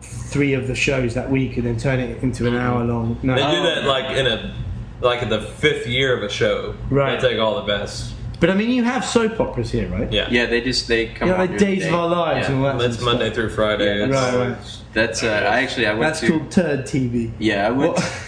three 0.00 0.54
of 0.54 0.66
the 0.66 0.74
shows 0.74 1.14
that 1.14 1.30
week 1.30 1.56
and 1.56 1.66
then 1.66 1.76
turn 1.76 2.00
it 2.00 2.22
into 2.22 2.46
an 2.46 2.54
hour 2.56 2.84
long. 2.84 3.18
No, 3.22 3.34
They 3.34 3.40
do 3.56 3.62
that 3.62 3.84
like 3.84 4.16
in 4.16 4.26
a 4.26 4.54
like 5.00 5.22
in 5.22 5.28
the 5.28 5.40
fifth 5.40 5.86
year 5.86 6.16
of 6.16 6.22
a 6.22 6.28
show. 6.28 6.74
Right. 6.90 7.20
They 7.20 7.30
take 7.30 7.38
all 7.40 7.56
the 7.60 7.66
best. 7.66 8.14
but 8.40 8.50
I 8.50 8.54
mean 8.54 8.70
you 8.70 8.82
have 8.84 9.04
soap 9.04 9.38
operas 9.40 9.70
here, 9.70 9.88
right? 9.88 10.10
Yeah. 10.12 10.28
yeah 10.30 10.46
they 10.46 10.60
just 10.60 10.88
they 10.88 11.06
come 11.08 11.28
You 11.28 11.34
know, 11.34 11.40
on 11.42 11.48
like 11.48 11.58
during 11.58 11.74
the 11.76 11.80
Days 11.82 11.86
of. 11.86 11.94
Our 11.94 12.08
Lives 12.08 12.48
Yeah. 12.48 12.54
and 12.54 12.64
all 12.64 12.72
that. 12.72 12.78
That's 12.82 12.94
sort 12.96 13.04
Monday 13.04 13.26
stuff. 13.26 13.34
through 13.36 13.50
Friday. 13.50 13.98
Yeah, 13.98 14.04
It's- 14.06 14.34
Right, 14.34 14.48
right. 14.48 14.58
That's 14.98 15.22
uh, 15.22 15.28
I 15.28 15.62
actually 15.62 15.86
I 15.86 15.94
went 15.94 16.16
to 16.16 16.20
That's 16.20 16.20
to 16.20 16.38
called 16.38 16.50
Turd 16.50 16.80
TV. 16.86 17.32
Yeah, 17.38 17.68
I 17.68 17.70
went. 17.70 17.94
What? 17.94 18.22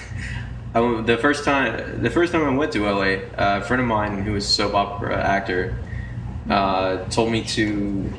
I 0.75 1.03
the 1.03 1.19
first 1.19 1.45
time. 1.45 2.03
The 2.03 2.11
first 2.11 2.33
time 2.33 2.45
I 2.45 2.57
went 2.57 2.73
to 2.73 2.85
LA, 2.89 3.03
uh, 3.37 3.61
a 3.61 3.61
friend 3.63 3.81
of 3.81 3.89
mine 3.89 4.23
who 4.23 4.33
was 4.33 4.45
a 4.45 4.49
soap 4.49 4.75
opera 4.75 5.21
actor 5.21 5.77
uh, 6.49 7.05
told 7.09 7.33
me 7.33 7.43
to 7.45 8.13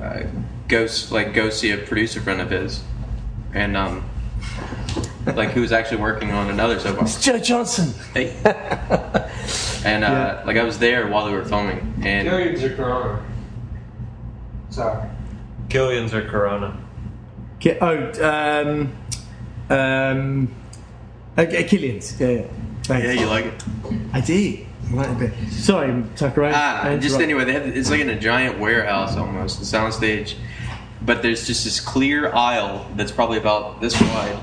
uh, 0.00 0.22
go 0.68 0.86
like 1.10 1.34
go 1.34 1.50
see 1.50 1.72
a 1.72 1.78
producer 1.78 2.20
friend 2.20 2.40
of 2.40 2.50
his, 2.50 2.82
and 3.54 3.76
um, 3.76 4.08
like 5.26 5.50
who 5.50 5.62
was 5.62 5.72
actually 5.72 6.00
working 6.00 6.30
on 6.30 6.48
another 6.48 6.78
soap 6.78 6.94
opera. 6.94 7.06
It's 7.06 7.24
Joe 7.24 7.38
Johnson. 7.40 7.92
Hey. 8.14 8.36
and 9.84 10.04
uh, 10.04 10.08
Yeah. 10.08 10.42
like 10.46 10.56
I 10.56 10.62
was 10.62 10.78
there 10.78 11.08
while 11.08 11.26
they 11.26 11.32
were 11.32 11.44
filming, 11.44 11.92
and 12.04 12.28
Killian's 12.28 12.62
or 12.62 12.76
Corona? 12.76 13.24
Sorry. 14.70 15.08
Killian's 15.68 16.14
or 16.14 16.22
Corona? 16.28 16.79
Ki- 17.60 17.76
oh, 17.80 18.12
um, 18.24 18.92
um, 19.68 20.54
Killian's. 21.36 22.18
Yeah, 22.20 22.28
yeah. 22.28 22.42
Thanks. 22.84 23.06
yeah, 23.06 23.12
you 23.12 23.26
like 23.26 23.44
it. 23.46 23.62
I 24.12 24.20
do. 24.20 24.66
I 24.90 24.94
like 24.94 25.08
it 25.08 25.12
a 25.12 25.14
bit. 25.18 25.52
Sorry, 25.52 26.04
Tucker. 26.16 26.44
I, 26.44 26.52
Ah, 26.54 26.96
just 26.98 27.20
anyway, 27.20 27.44
they 27.44 27.52
have, 27.52 27.66
it's 27.66 27.90
like 27.90 28.00
in 28.00 28.08
a 28.08 28.18
giant 28.18 28.58
warehouse 28.58 29.16
almost, 29.16 29.60
a 29.60 29.64
soundstage. 29.64 30.34
But 31.02 31.22
there's 31.22 31.46
just 31.46 31.64
this 31.64 31.80
clear 31.80 32.32
aisle 32.32 32.86
that's 32.96 33.12
probably 33.12 33.38
about 33.38 33.80
this 33.80 33.98
wide, 34.00 34.36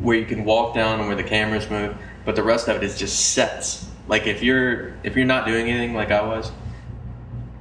where 0.00 0.16
you 0.18 0.26
can 0.26 0.44
walk 0.44 0.74
down 0.74 0.98
and 0.98 1.06
where 1.08 1.16
the 1.16 1.22
cameras 1.22 1.70
move. 1.70 1.96
But 2.24 2.34
the 2.36 2.42
rest 2.42 2.68
of 2.68 2.76
it 2.76 2.82
is 2.82 2.98
just 2.98 3.32
sets. 3.34 3.86
Like 4.06 4.26
if 4.26 4.42
you're 4.42 4.94
if 5.02 5.16
you're 5.16 5.26
not 5.26 5.46
doing 5.46 5.68
anything 5.68 5.94
like 5.94 6.10
I 6.10 6.22
was, 6.22 6.50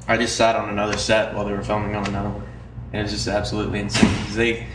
I 0.08 0.17
just 0.17 0.36
sat 0.36 0.56
on 0.56 0.70
another 0.70 0.98
set 0.98 1.36
while 1.36 1.46
they 1.46 1.51
were 1.51 1.63
filming 1.63 1.96
on 1.96 2.06
another 2.08 2.29
one, 2.29 2.44
and 2.94 3.03
it's 3.03 3.12
just 3.13 3.27
absolutely 3.27 3.79
insane. 3.79 4.10
'Cause 4.25 4.36
they 4.36 4.65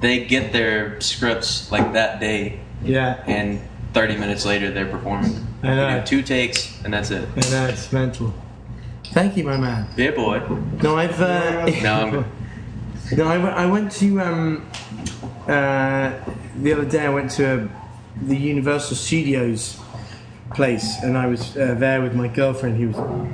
they 0.00 0.24
get 0.24 0.52
their 0.52 1.00
scripts 1.00 1.70
like 1.70 1.92
that 1.92 2.20
day, 2.20 2.60
Yeah, 2.82 3.22
and 3.26 3.60
30 3.92 4.16
minutes 4.16 4.44
later 4.46 4.70
they're 4.70 4.86
performing. 4.86 5.46
I 5.62 5.74
know. 5.74 5.88
You 5.96 6.00
do 6.00 6.06
two 6.06 6.22
takes, 6.22 6.82
and 6.84 6.92
that's 6.92 7.10
it. 7.10 7.28
I 7.36 7.50
know 7.50 7.66
it's 7.66 7.92
mental. 7.92 8.32
Thank 9.12 9.36
you, 9.36 9.44
my 9.44 9.56
man. 9.56 9.86
Yeah, 9.96 10.12
boy. 10.12 10.40
No, 10.82 10.96
I've. 10.96 11.20
Uh, 11.20 11.66
No, 11.82 11.92
I'm- 11.94 12.24
no, 13.16 13.26
I 13.26 13.38
went, 13.38 13.56
I 13.56 13.66
went 13.66 13.90
to 13.92 14.20
um, 14.20 14.66
uh, 15.48 16.12
the 16.62 16.72
other 16.72 16.84
day. 16.84 17.04
I 17.06 17.08
went 17.08 17.30
to 17.32 17.64
uh, 17.64 17.68
the 18.22 18.36
Universal 18.36 18.96
Studios 18.96 19.80
place, 20.54 21.02
and 21.02 21.18
I 21.18 21.26
was 21.26 21.56
uh, 21.56 21.74
there 21.76 22.00
with 22.02 22.14
my 22.14 22.28
girlfriend, 22.28 22.76
who 22.76 22.90
was 22.90 23.28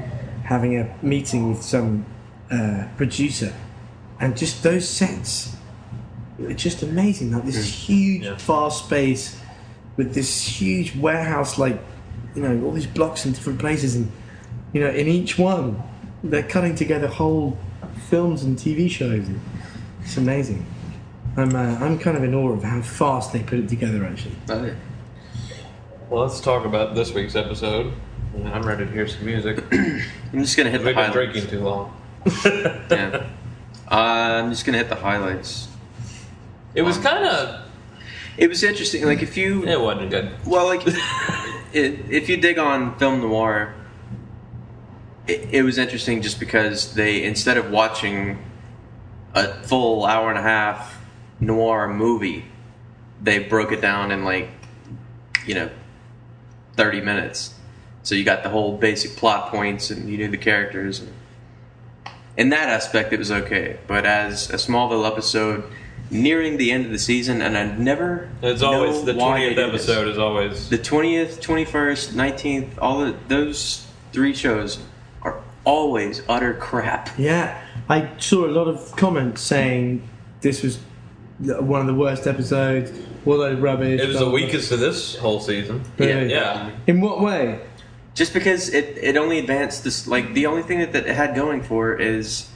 having 0.44 0.78
a 0.78 0.94
meeting 1.02 1.50
with 1.50 1.62
some 1.62 2.06
uh, 2.50 2.84
producer, 2.96 3.52
and 4.18 4.34
just 4.36 4.62
those 4.62 4.88
sets, 4.88 5.55
were 6.38 6.52
just 6.54 6.82
amazing. 6.82 7.32
Like 7.32 7.44
this 7.44 7.64
huge, 7.66 8.24
Yeah. 8.24 8.36
vast 8.36 8.84
space 8.84 9.38
with 9.96 10.14
this 10.14 10.46
huge 10.46 10.94
warehouse, 10.96 11.58
like 11.58 11.78
you 12.34 12.42
know, 12.42 12.62
all 12.66 12.72
these 12.72 12.86
blocks 12.86 13.24
in 13.24 13.32
different 13.32 13.58
places, 13.58 13.94
and 13.96 14.10
you 14.72 14.80
know, 14.82 14.90
in 14.90 15.06
each 15.08 15.38
one, 15.38 15.82
they're 16.22 16.42
cutting 16.42 16.74
together 16.74 17.06
whole 17.06 17.56
films 18.10 18.42
and 18.42 18.58
TV 18.58 18.90
shows. 18.90 19.24
It's 20.02 20.16
amazing. 20.18 20.66
I'm, 21.38 21.54
uh, 21.54 21.78
I'm 21.84 21.98
kind 21.98 22.16
of 22.16 22.24
in 22.24 22.34
awe 22.34 22.52
of 22.52 22.62
how 22.62 22.80
fast 22.82 23.32
they 23.32 23.40
put 23.40 23.58
it 23.58 23.68
together. 23.68 24.04
Actually, 24.04 24.36
Well, 26.08 26.22
let's 26.22 26.40
talk 26.40 26.64
about 26.64 26.94
this 26.94 27.12
week's 27.12 27.34
episode. 27.36 27.92
And 28.34 28.48
I'm 28.48 28.62
ready 28.62 28.84
to 28.84 28.92
hear 28.92 29.08
some 29.08 29.24
music. 29.24 29.64
I'm 29.72 30.02
just 30.34 30.56
gonna 30.58 30.70
hit 30.70 30.78
the 30.80 30.86
We've 30.86 30.94
been 30.96 31.10
drinking 31.12 31.46
too 31.48 31.60
long. 31.60 31.96
Yeah. 32.44 33.26
Uh, 33.90 33.94
I'm 33.94 34.50
just 34.50 34.66
gonna 34.66 34.78
hit 34.78 34.88
the 34.88 34.94
highlights. 34.96 35.68
It 36.76 36.82
was 36.82 36.98
kind 36.98 37.24
of. 37.24 37.62
It 38.36 38.48
was 38.50 38.62
interesting. 38.62 39.04
Like 39.04 39.22
if 39.22 39.36
you, 39.36 39.64
It 39.64 39.80
wasn't 39.80 40.10
good. 40.10 40.30
well, 40.46 40.66
like 40.66 40.86
it, 41.72 42.00
if 42.10 42.28
you 42.28 42.36
dig 42.36 42.58
on 42.58 42.98
film 42.98 43.20
noir, 43.22 43.74
it, 45.26 45.48
it 45.50 45.62
was 45.62 45.78
interesting 45.78 46.20
just 46.20 46.38
because 46.38 46.94
they 46.94 47.24
instead 47.24 47.56
of 47.56 47.70
watching 47.70 48.38
a 49.34 49.54
full 49.62 50.04
hour 50.04 50.28
and 50.28 50.38
a 50.38 50.42
half 50.42 51.00
noir 51.40 51.88
movie, 51.88 52.44
they 53.22 53.38
broke 53.38 53.72
it 53.72 53.80
down 53.80 54.12
in 54.12 54.22
like, 54.24 54.50
you 55.46 55.54
know, 55.54 55.70
thirty 56.76 57.00
minutes. 57.00 57.54
So 58.02 58.14
you 58.14 58.22
got 58.22 58.42
the 58.42 58.50
whole 58.50 58.76
basic 58.76 59.16
plot 59.16 59.50
points, 59.50 59.90
and 59.90 60.10
you 60.10 60.18
knew 60.18 60.28
the 60.28 60.36
characters. 60.36 61.00
And 61.00 61.12
in 62.36 62.50
that 62.50 62.68
aspect, 62.68 63.14
it 63.14 63.18
was 63.18 63.32
okay. 63.32 63.78
But 63.86 64.04
as 64.04 64.50
a 64.50 64.56
Smallville 64.56 65.10
episode 65.10 65.64
nearing 66.10 66.56
the 66.56 66.70
end 66.70 66.86
of 66.86 66.92
the 66.92 66.98
season, 66.98 67.42
and 67.42 67.56
I 67.56 67.66
never 67.76 68.28
It's 68.42 68.62
know 68.62 68.74
always 68.74 69.04
the 69.04 69.14
twentieth 69.14 69.58
episode 69.58 70.08
is 70.08 70.18
always 70.18 70.68
The 70.68 70.78
twentieth, 70.78 71.40
twenty 71.40 71.64
first, 71.64 72.14
nineteenth, 72.14 72.78
all 72.78 73.02
of 73.02 73.28
those 73.28 73.86
three 74.12 74.34
shows 74.34 74.78
are 75.22 75.40
always 75.64 76.22
utter 76.28 76.54
crap. 76.54 77.10
Yeah, 77.18 77.60
I 77.88 78.10
saw 78.18 78.46
a 78.46 78.48
lot 78.48 78.68
of 78.68 78.94
comments 78.96 79.42
saying 79.42 80.08
this 80.40 80.62
was 80.62 80.78
one 81.38 81.80
of 81.80 81.86
the 81.86 81.94
worst 81.94 82.26
episodes. 82.26 82.92
All 83.26 83.38
those 83.38 83.58
rubbish. 83.58 84.00
it 84.00 84.08
was 84.08 84.20
the 84.20 84.30
weakest 84.30 84.70
of 84.70 84.78
this 84.78 85.16
whole 85.16 85.40
season. 85.40 85.82
Really? 85.98 86.30
Yeah. 86.30 86.70
In 86.86 87.00
what 87.00 87.20
way? 87.20 87.60
Just 88.14 88.32
because 88.32 88.70
it, 88.72 88.96
it 88.98 89.16
only 89.16 89.38
advanced 89.40 89.84
this, 89.84 90.06
like 90.06 90.32
the 90.32 90.46
only 90.46 90.62
thing 90.62 90.78
that, 90.78 90.92
that 90.92 91.06
it 91.06 91.14
had 91.14 91.34
going 91.34 91.62
for 91.62 91.92
it 91.92 92.00
is 92.00 92.48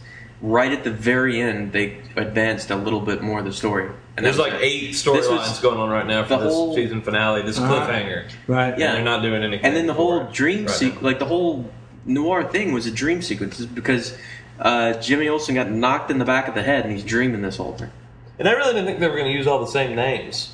right 0.42 0.72
at 0.72 0.84
the 0.84 0.90
very 0.90 1.40
end 1.40 1.72
they 1.72 1.98
advanced 2.16 2.70
a 2.70 2.76
little 2.76 3.00
bit 3.00 3.22
more 3.22 3.40
of 3.40 3.44
the 3.44 3.52
story. 3.52 3.90
And 4.16 4.24
There's 4.26 4.38
like 4.38 4.54
eight 4.60 4.90
storylines 4.92 5.60
going 5.62 5.78
on 5.78 5.88
right 5.90 6.06
now 6.06 6.24
for 6.24 6.36
the 6.36 6.44
this 6.44 6.52
whole- 6.54 6.74
season 6.74 7.00
finale, 7.02 7.42
this 7.42 7.58
Uh-huh. 7.58 7.86
cliffhanger. 7.86 8.24
Right. 8.46 8.78
Yeah. 8.78 8.88
And 8.88 8.96
they're 8.96 9.04
not 9.04 9.22
doing 9.22 9.42
anything. 9.42 9.64
And 9.64 9.76
then 9.76 9.86
the 9.86 9.94
whole 9.94 10.24
dream 10.32 10.66
right 10.66 10.70
sequence, 10.70 11.02
like 11.02 11.18
the 11.18 11.24
whole 11.26 11.70
noir 12.04 12.44
thing 12.44 12.72
was 12.72 12.86
a 12.86 12.90
dream 12.90 13.22
sequence 13.22 13.60
because 13.64 14.16
uh, 14.58 14.94
Jimmy 14.94 15.28
Olsen 15.28 15.54
got 15.54 15.70
knocked 15.70 16.10
in 16.10 16.18
the 16.18 16.24
back 16.24 16.48
of 16.48 16.54
the 16.54 16.62
head 16.62 16.84
and 16.84 16.92
he's 16.92 17.04
dreaming 17.04 17.40
this 17.42 17.56
whole 17.56 17.72
thing. 17.72 17.90
And 18.38 18.48
I 18.48 18.52
really 18.52 18.72
didn't 18.72 18.86
think 18.86 18.98
they 19.00 19.08
were 19.08 19.16
going 19.16 19.30
to 19.30 19.36
use 19.36 19.46
all 19.46 19.58
the 19.60 19.66
same 19.70 19.94
names. 19.96 20.52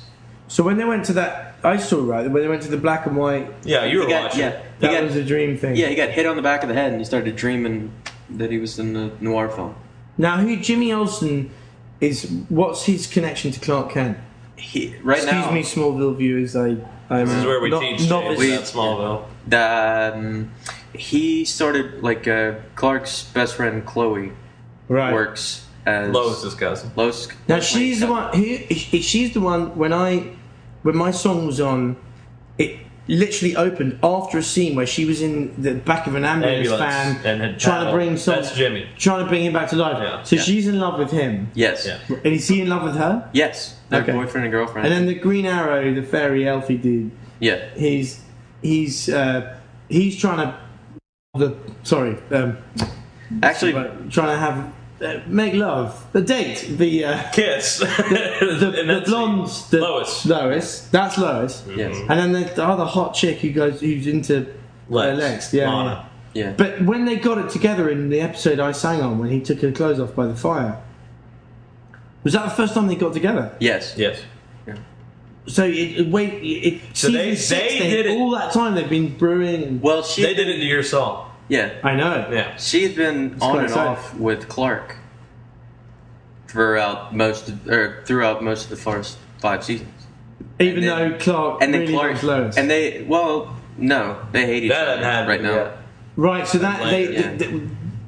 So 0.49 0.63
when 0.63 0.77
they 0.77 0.85
went 0.85 1.05
to 1.05 1.13
that, 1.13 1.55
I 1.63 1.75
saw 1.77 2.01
right 2.05 2.29
when 2.29 2.41
they 2.41 2.47
went 2.47 2.61
to 2.63 2.69
the 2.71 2.77
black 2.77 3.05
and 3.05 3.17
white. 3.17 3.51
Yeah, 3.63 3.83
you 3.85 3.99
were 3.99 4.07
got- 4.07 4.23
watching. 4.25 4.39
yeah, 4.41 4.61
That 4.79 4.91
got, 4.91 5.03
was 5.03 5.15
a 5.17 5.23
dream 5.23 5.57
thing. 5.57 5.75
yeah, 5.75 5.87
he 5.87 5.95
got 5.95 6.09
hit 6.09 6.25
on 6.25 6.35
the 6.37 6.41
back 6.41 6.63
of 6.63 6.69
the 6.69 6.75
head 6.75 6.91
and 6.91 7.01
he 7.01 7.05
started 7.05 7.35
dreaming 7.35 7.91
that 8.29 8.51
he 8.51 8.57
was 8.57 8.77
in 8.79 8.93
the 8.93 9.11
noir 9.19 9.49
film. 9.49 9.75
Now, 10.17 10.37
who 10.37 10.57
Jimmy 10.57 10.91
Olsen 10.91 11.51
is? 12.01 12.29
What's 12.49 12.85
his 12.85 13.07
connection 13.07 13.51
to 13.51 13.59
Clark 13.59 13.91
Kent? 13.91 14.17
He, 14.55 14.95
right 15.03 15.17
Excuse 15.23 15.31
now, 15.45 15.51
me, 15.51 15.61
Smallville 15.61 16.15
viewers. 16.17 16.55
I. 16.55 16.77
I'm 17.09 17.25
This 17.25 17.35
is 17.37 17.45
where 17.45 17.61
we 17.61 17.69
not, 17.69 17.79
teach 17.79 18.09
novice. 18.09 18.37
James 18.39 18.73
about 18.73 18.73
Smallville. 18.73 19.25
the, 19.47 20.13
um, 20.17 20.51
he 20.93 21.45
started 21.45 22.03
like 22.03 22.27
uh, 22.27 22.55
Clark's 22.75 23.23
best 23.23 23.55
friend 23.55 23.85
Chloe 23.85 24.33
Right. 24.89 25.13
works 25.13 25.65
as 25.85 26.09
Lois's 26.13 26.53
cousin. 26.53 26.91
Lois. 26.97 27.29
Now 27.47 27.61
she's 27.61 28.01
the 28.01 28.07
one. 28.07 28.35
Who, 28.35 28.57
she's 28.73 29.33
the 29.33 29.39
one. 29.39 29.77
When 29.77 29.93
I, 29.93 30.35
when 30.83 30.97
my 30.97 31.11
song 31.11 31.45
was 31.47 31.61
on, 31.61 31.95
it 32.57 32.77
literally 33.07 33.55
opened 33.55 33.99
after 34.03 34.37
a 34.37 34.43
scene 34.43 34.75
where 34.75 34.85
she 34.85 35.05
was 35.05 35.21
in 35.21 35.59
the 35.61 35.73
back 35.75 36.07
of 36.07 36.15
an 36.15 36.25
ambulance, 36.25 36.67
Ambulance 36.69 37.21
van 37.21 37.25
and 37.25 37.41
had 37.41 37.59
trying 37.59 37.85
to 37.85 37.91
bring 37.91 38.17
some. 38.17 38.35
That's 38.35 38.55
Jimmy. 38.55 38.87
Trying 38.97 39.23
to 39.23 39.29
bring 39.29 39.45
him 39.45 39.53
back 39.53 39.69
to 39.69 39.75
life. 39.75 39.97
Yeah. 40.01 40.23
So 40.23 40.35
Yeah. 40.35 40.41
she's 40.41 40.67
in 40.67 40.79
love 40.79 40.99
with 40.99 41.11
him. 41.11 41.49
Yes. 41.53 41.85
Yeah. 41.87 41.99
And 42.09 42.33
is 42.33 42.47
he 42.47 42.61
in 42.61 42.69
love 42.69 42.83
with 42.83 42.95
her? 42.95 43.29
Yes. 43.33 43.75
Their 43.89 44.01
Okay. 44.01 44.11
boyfriend 44.11 44.45
and 44.45 44.51
girlfriend. 44.51 44.87
And 44.87 44.93
then 44.93 45.05
the 45.07 45.15
Green 45.15 45.45
Arrow, 45.45 45.93
the 45.93 46.03
fairy 46.03 46.47
elfie 46.47 46.77
dude, 46.77 47.11
yeah. 47.39 47.59
he's 47.75 48.21
he's 48.61 49.09
uh, 49.09 49.55
he's 49.89 50.17
trying 50.17 50.37
to 50.37 50.55
the 51.35 51.55
sorry 51.83 52.17
um, 52.31 52.57
Actually, 53.43 53.73
trying 54.09 54.27
to 54.29 54.37
have 54.37 54.71
make 55.27 55.53
love 55.53 56.05
the 56.11 56.21
date 56.21 56.65
the 56.77 57.05
uh, 57.05 57.31
Kiss. 57.31 57.79
the, 57.79 58.73
And 58.79 58.89
the 58.89 59.01
blonde 59.05 59.47
the, 59.69 59.79
Lois. 59.79 60.25
Lois 60.25 60.81
that's 60.89 61.17
Lois 61.17 61.63
yes. 61.75 61.95
and 62.09 62.19
then 62.19 62.31
the, 62.31 62.49
the 62.55 62.63
other 62.65 62.85
hot 62.85 63.13
chick 63.13 63.37
who 63.39 63.51
goes 63.51 63.79
who's 63.81 64.07
into 64.07 64.47
Lex. 64.89 65.13
uh, 65.19 65.21
Lex 65.21 65.53
yeah, 65.53 65.69
Lana. 65.71 65.89
yeah. 66.33 66.43
Yeah. 66.43 66.53
But 66.55 66.81
when 66.83 67.05
they 67.05 67.15
got 67.15 67.37
it 67.39 67.49
together 67.49 67.89
in 67.89 68.09
the 68.09 68.19
episode 68.21 68.59
I 68.59 68.71
sang 68.71 69.01
on 69.01 69.17
when 69.19 69.29
he 69.29 69.39
took 69.41 69.59
her 69.61 69.71
clothes 69.71 69.99
off 69.99 70.13
by 70.15 70.27
the 70.27 70.35
fire, 70.35 70.81
was 72.23 72.33
that 72.33 72.43
the 72.45 72.51
first 72.55 72.73
time 72.73 72.87
they 72.87 72.95
got 72.95 73.13
together? 73.13 73.55
yes. 73.59 73.95
Yes. 73.97 74.21
Yeah. 74.67 74.77
So 75.47 75.63
it, 75.63 75.71
it 75.75 76.07
wait 76.07 76.33
it 76.43 76.81
So 76.93 77.09
they- 77.09 77.35
six, 77.35 77.49
they 77.73 77.89
did 77.89 78.05
it- 78.07 78.17
all 78.17 78.31
that 78.31 78.51
time 78.51 78.75
they've 78.75 78.89
been 78.89 79.17
brewing 79.17 79.63
and 79.63 79.81
Well, 79.81 80.03
she 80.03 80.21
They 80.23 80.33
did 80.33 80.47
it 80.49 80.57
to 80.57 80.65
your 80.65 80.83
song. 80.83 81.26
Yeah. 81.49 81.69
I 81.83 81.95
know 81.95 82.27
Yeah. 82.31 82.55
She's 82.57 82.95
been 82.95 83.33
on 83.33 83.39
quite 83.39 83.55
and 83.55 83.63
exciting. 83.65 83.91
off 83.91 84.15
with 84.15 84.47
Clark 84.49 84.95
throughout 86.47 87.15
most 87.15 87.49
of, 87.49 87.67
or 87.67 88.03
throughout 88.05 88.43
most 88.43 88.65
of 88.65 88.69
the 88.69 88.75
first 88.77 89.17
five 89.39 89.63
seasons. 89.63 89.89
even 90.59 90.83
And 90.83 90.83
then- 90.87 91.11
though 91.11 91.17
Clark 91.17 91.57
And 91.61 91.73
then 91.73 91.81
really 91.81 91.93
Clark 91.93 92.11
loves 92.11 92.23
Lois 92.23 92.57
and 92.57 92.69
they 92.69 93.05
well 93.07 93.55
no 93.77 94.17
they 94.31 94.45
hate 94.45 94.63
each 94.63 94.71
That 94.71 94.87
other 94.87 94.97
hasn't 94.97 95.05
happened 95.05 95.29
right 95.29 95.41
now 95.43 95.55
yet. 95.55 95.77
right 96.15 96.47
so 96.47 96.57
that 96.59 96.83
they, 96.89 97.13
Yeah. 97.13 97.21
th- 97.37 97.39
th- 97.51 97.61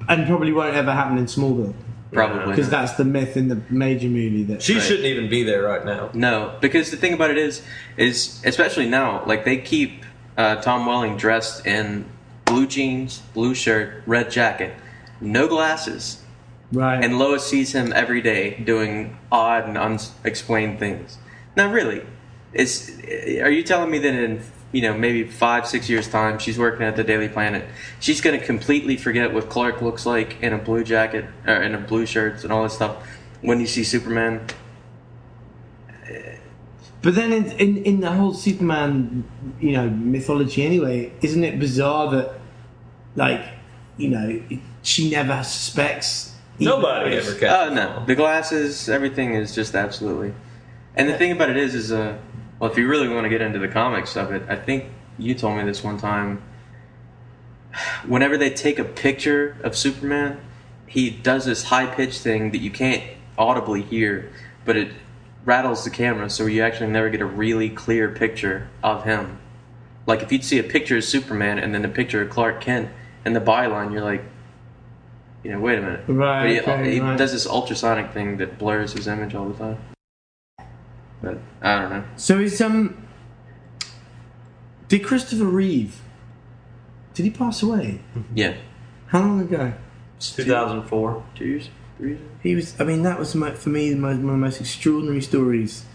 and 0.08 0.27
probably 0.27 0.51
won't 0.51 0.74
ever 0.75 0.91
happen 0.91 1.17
in 1.17 1.25
Smallville 1.25 1.74
probably 2.12 2.48
because 2.48 2.69
that's 2.69 2.93
the 2.93 3.05
myth 3.05 3.38
in 3.38 3.50
the 3.50 3.60
major 3.69 4.08
movie 4.08 4.43
that 4.43 4.62
She 4.63 4.74
Right. 4.75 4.81
shouldn't 4.84 5.05
even 5.05 5.29
be 5.29 5.43
there 5.43 5.62
right 5.63 5.86
now. 5.86 6.10
no 6.13 6.51
because 6.60 6.89
the 6.91 6.98
thing 6.98 7.13
about 7.13 7.29
it 7.29 7.38
is 7.38 7.62
is 7.98 8.41
especially 8.46 8.88
now 8.89 9.22
like 9.27 9.46
they 9.46 9.58
keep 9.58 10.03
uh, 10.38 10.55
Tom 10.55 10.86
Welling 10.86 11.17
dressed 11.17 11.67
in 11.67 12.05
blue 12.50 12.68
jeans 12.68 13.20
blue 13.34 13.56
shirt 13.56 14.03
red 14.06 14.29
jacket 14.29 14.74
no 15.22 15.48
glasses 15.48 16.24
right 16.72 17.03
and 17.03 17.18
Lois 17.18 17.46
sees 17.46 17.74
him 17.74 17.91
every 17.94 18.22
day 18.22 18.56
doing 18.60 19.18
odd 19.32 19.65
and 19.65 19.77
unexplained 19.77 20.79
things. 20.79 21.18
Now, 21.56 21.72
really, 21.72 22.03
is 22.53 23.00
are 23.41 23.50
you 23.50 23.63
telling 23.63 23.91
me 23.91 24.00
that 24.00 24.13
in 24.13 24.41
you 24.72 24.82
know 24.82 24.94
maybe 24.94 25.24
five 25.24 25.68
six 25.68 25.89
years 25.89 26.08
time 26.08 26.39
she's 26.39 26.58
working 26.60 26.86
at 26.86 26.96
the 26.96 27.03
Daily 27.03 27.29
Planet, 27.29 27.65
she's 28.00 28.22
going 28.22 28.39
to 28.39 28.46
completely 28.46 28.98
forget 28.98 29.34
what 29.34 29.50
Clark 29.50 29.82
looks 29.82 30.06
like 30.06 30.41
in 30.41 30.53
a 30.53 30.58
blue 30.58 30.84
jacket 30.84 31.25
or 31.48 31.62
in 31.62 31.74
a 31.75 31.79
blue 31.79 32.06
shirts 32.06 32.44
and 32.44 32.53
all 32.53 32.63
this 32.63 32.74
stuff 32.74 32.98
when 33.41 33.60
you 33.60 33.68
see 33.68 33.84
Superman? 33.84 34.46
but 37.01 37.15
then 37.15 37.32
in, 37.32 37.46
in 37.53 37.77
in 37.86 38.00
the 38.01 38.12
whole 38.12 38.34
Superman 38.34 39.24
you 39.60 39.72
know 39.72 39.89
mythology 39.89 40.65
anyway 40.65 41.12
isn't 41.22 41.44
it 41.46 41.58
bizarre 41.58 42.12
that 42.12 42.38
like 43.20 43.46
you 43.98 44.10
know 44.10 44.42
she 44.82 45.10
never 45.12 45.44
suspects 45.44 46.30
Nobody 46.60 47.16
ever 47.16 47.34
catches 47.34 47.72
Oh 47.72 47.74
no, 47.74 48.04
the 48.06 48.16
glasses, 48.16 48.90
everything 48.90 49.34
is 49.34 49.56
just 49.56 49.76
absolutely. 49.76 50.34
And 50.96 51.08
the 51.08 51.18
thing 51.18 51.32
about 51.32 51.50
it 51.50 51.58
is, 51.58 51.74
is 51.74 51.92
uh, 51.92 52.18
well, 52.60 52.70
if 52.70 52.78
you 52.78 52.88
really 52.88 53.08
want 53.08 53.24
to 53.24 53.30
get 53.30 53.42
into 53.42 53.60
the 53.60 53.68
comics 53.68 54.18
of 54.18 54.32
it, 54.32 54.44
I 54.50 54.56
think 54.56 54.86
you 55.18 55.34
told 55.34 55.58
me 55.58 55.64
this 55.64 55.84
one 55.84 55.98
time. 55.98 56.42
Whenever 58.06 58.36
they 58.36 58.50
take 58.50 58.80
a 58.80 58.84
picture 58.84 59.56
of 59.64 59.78
Superman, 59.78 60.42
he 60.88 61.10
does 61.10 61.46
this 61.46 61.66
high 61.66 61.86
pitched 61.86 62.22
thing 62.22 62.52
that 62.52 62.58
you 62.58 62.72
can't 62.72 63.04
audibly 63.38 63.84
hear, 63.84 64.32
but 64.66 64.76
it 64.76 64.92
rattles 65.46 65.84
the 65.84 65.90
camera, 65.90 66.30
so 66.30 66.48
you 66.48 66.62
actually 66.64 66.90
never 66.90 67.10
get 67.10 67.22
a 67.22 67.26
really 67.26 67.70
clear 67.70 68.10
picture 68.10 68.70
of 68.84 69.04
him. 69.04 69.40
Like 70.06 70.22
if 70.22 70.32
you'd 70.32 70.44
see 70.44 70.58
a 70.58 70.64
picture 70.64 70.98
of 70.98 71.04
Superman 71.04 71.60
and 71.60 71.74
then 71.74 71.86
a 71.86 71.90
picture 71.90 72.22
of 72.22 72.30
Clark 72.30 72.60
Kent 72.60 72.90
and 73.26 73.36
the 73.36 73.42
byline, 73.42 73.92
you're 73.92 74.04
like, 74.04 74.24
you 75.44 75.52
know, 75.52 75.60
wait 75.60 75.80
a 75.80 75.82
minute. 75.82 76.04
Right, 76.08 76.42
But 76.42 76.52
he, 76.52 76.60
okay, 76.60 76.92
he 76.96 77.00
right. 77.00 77.18
does 77.18 77.32
this 77.32 77.48
ultrasonic 77.48 78.12
thing 78.14 78.38
that 78.38 78.58
blurs 78.58 78.94
his 78.94 79.08
image 79.08 79.36
all 79.36 79.48
the 79.50 79.58
time. 79.58 79.78
But 81.22 81.38
I 81.62 81.80
don't 81.82 81.90
know. 81.90 82.04
so 82.16 82.40
is 82.40 82.60
um 82.62 83.06
did 84.88 85.04
Christopher 85.04 85.46
Reeve 85.46 86.02
did 87.14 87.24
he 87.24 87.30
pass 87.30 87.62
away 87.62 88.02
Yeah, 88.34 88.56
how 89.08 89.20
long 89.20 89.42
ago 89.42 89.74
2004. 90.20 91.24
two 91.36 91.46
years, 91.46 91.70
three 91.98 92.10
years. 92.12 92.22
He 92.44 92.56
was. 92.56 92.80
I 92.80 92.84
mean, 92.84 93.04
that 93.04 93.18
was 93.20 93.34
mo- 93.36 93.54
for 93.56 93.70
me 93.70 93.90
the 93.92 93.96
most, 93.98 94.18
one 94.18 94.26
of 94.26 94.32
the 94.32 94.38
most 94.38 94.60
extraordinary 94.60 95.22
stories. 95.22 95.86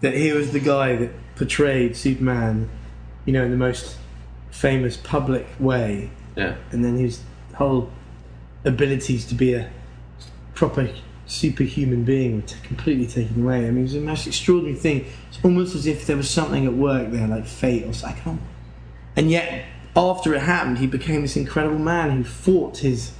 That 0.00 0.14
he 0.14 0.32
was 0.32 0.50
the 0.52 0.58
guy 0.60 0.96
that 0.96 1.10
portrayed 1.36 1.96
Superman, 1.96 2.68
you 3.26 3.32
know, 3.32 3.44
in 3.44 3.50
the 3.52 3.56
most 3.56 3.96
famous 4.50 4.96
public 4.96 5.46
way, 5.60 6.10
Yeah, 6.36 6.56
and 6.72 6.84
then 6.84 6.96
his 6.96 7.20
whole 7.54 7.90
abilities 8.64 9.24
to 9.26 9.34
be 9.34 9.54
a 9.54 9.70
proper 10.54 10.88
superhuman 11.26 12.04
being 12.04 12.36
were 12.36 12.42
t- 12.42 12.56
completely 12.62 13.06
taken 13.06 13.42
away. 13.42 13.66
I 13.66 13.70
mean, 13.70 13.78
it 13.80 13.82
was 13.82 13.92
the 13.94 14.00
most 14.00 14.26
extraordinary 14.26 14.76
thing. 14.76 15.06
It's 15.28 15.38
almost 15.44 15.74
as 15.74 15.86
if 15.86 16.06
there 16.06 16.16
was 16.16 16.28
something 16.28 16.66
at 16.66 16.74
work 16.74 17.10
there, 17.10 17.26
like 17.28 17.46
fate 17.46 17.84
or 17.84 17.92
something. 17.92 18.18
I 18.20 18.24
can't- 18.24 18.40
And 19.16 19.30
yet, 19.30 19.64
after 19.96 20.34
it 20.34 20.40
happened, 20.42 20.78
he 20.78 20.86
became 20.86 21.22
this 21.22 21.36
incredible 21.36 21.78
man 21.78 22.10
who 22.10 22.24
fought 22.24 22.78
his 22.78 23.12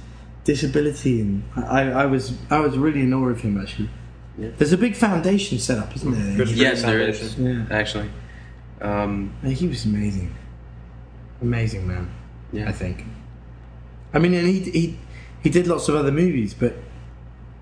disability, 0.43 1.21
and 1.21 1.43
I, 1.55 1.91
I 1.91 2.05
was 2.05 2.33
I 2.49 2.59
was 2.59 2.77
really 2.77 3.01
in 3.01 3.13
awe 3.13 3.29
of 3.29 3.41
him 3.41 3.59
actually. 3.61 3.89
Yeah. 4.37 4.49
There's 4.57 4.71
a 4.73 4.77
big 4.77 4.95
foundation 4.95 5.59
set 5.59 5.77
up, 5.77 5.95
isn't 5.95 6.11
there? 6.11 6.37
Good 6.37 6.49
for 6.49 6.55
yes, 6.55 6.81
there 6.81 6.99
is. 7.01 7.37
Yeah. 7.37 7.65
actually. 7.69 8.09
Um, 8.81 9.33
he 9.43 9.67
was 9.67 9.85
amazing, 9.85 10.33
amazing 11.41 11.87
man. 11.87 12.09
Yeah, 12.51 12.67
I 12.69 12.71
think. 12.71 13.05
I 14.13 14.19
mean, 14.19 14.33
and 14.33 14.47
he 14.47 14.59
he 14.61 14.97
he 15.43 15.49
did 15.49 15.67
lots 15.67 15.87
of 15.89 15.95
other 15.95 16.11
movies, 16.11 16.53
but 16.53 16.75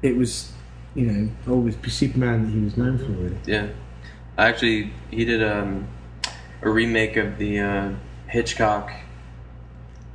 it 0.01 0.15
was 0.17 0.51
you 0.96 1.05
know 1.05 1.29
always 1.48 1.75
Superman 1.88 2.46
that 2.46 2.51
he 2.51 2.60
was 2.60 2.75
known 2.77 2.98
for. 2.98 3.05
Really. 3.05 3.38
yeah. 3.46 3.67
Actually, 4.38 4.93
he 5.12 5.25
did 5.25 5.43
um, 5.43 5.88
a 6.62 6.69
remake 6.69 7.17
of 7.17 7.38
the 7.38 7.60
uh, 7.60 7.91
Hitchcock 8.27 8.91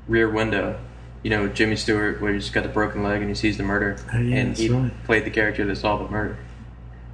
Rear 0.08 0.30
Window. 0.30 0.78
You 1.22 1.30
know, 1.30 1.48
Jimmy 1.48 1.76
Stewart, 1.76 2.20
where 2.20 2.34
he's 2.34 2.50
got 2.50 2.64
the 2.64 2.68
broken 2.68 3.02
leg 3.02 3.20
and 3.22 3.30
he 3.30 3.34
sees 3.34 3.56
the 3.56 3.62
murder, 3.62 3.96
Oh, 4.12 4.18
yeah, 4.18 4.36
and 4.36 4.54
he 4.56 4.68
right. 4.68 4.92
played 5.04 5.24
the 5.24 5.30
character 5.30 5.64
that 5.64 5.76
solved 5.76 6.04
the 6.06 6.10
murder. 6.10 6.36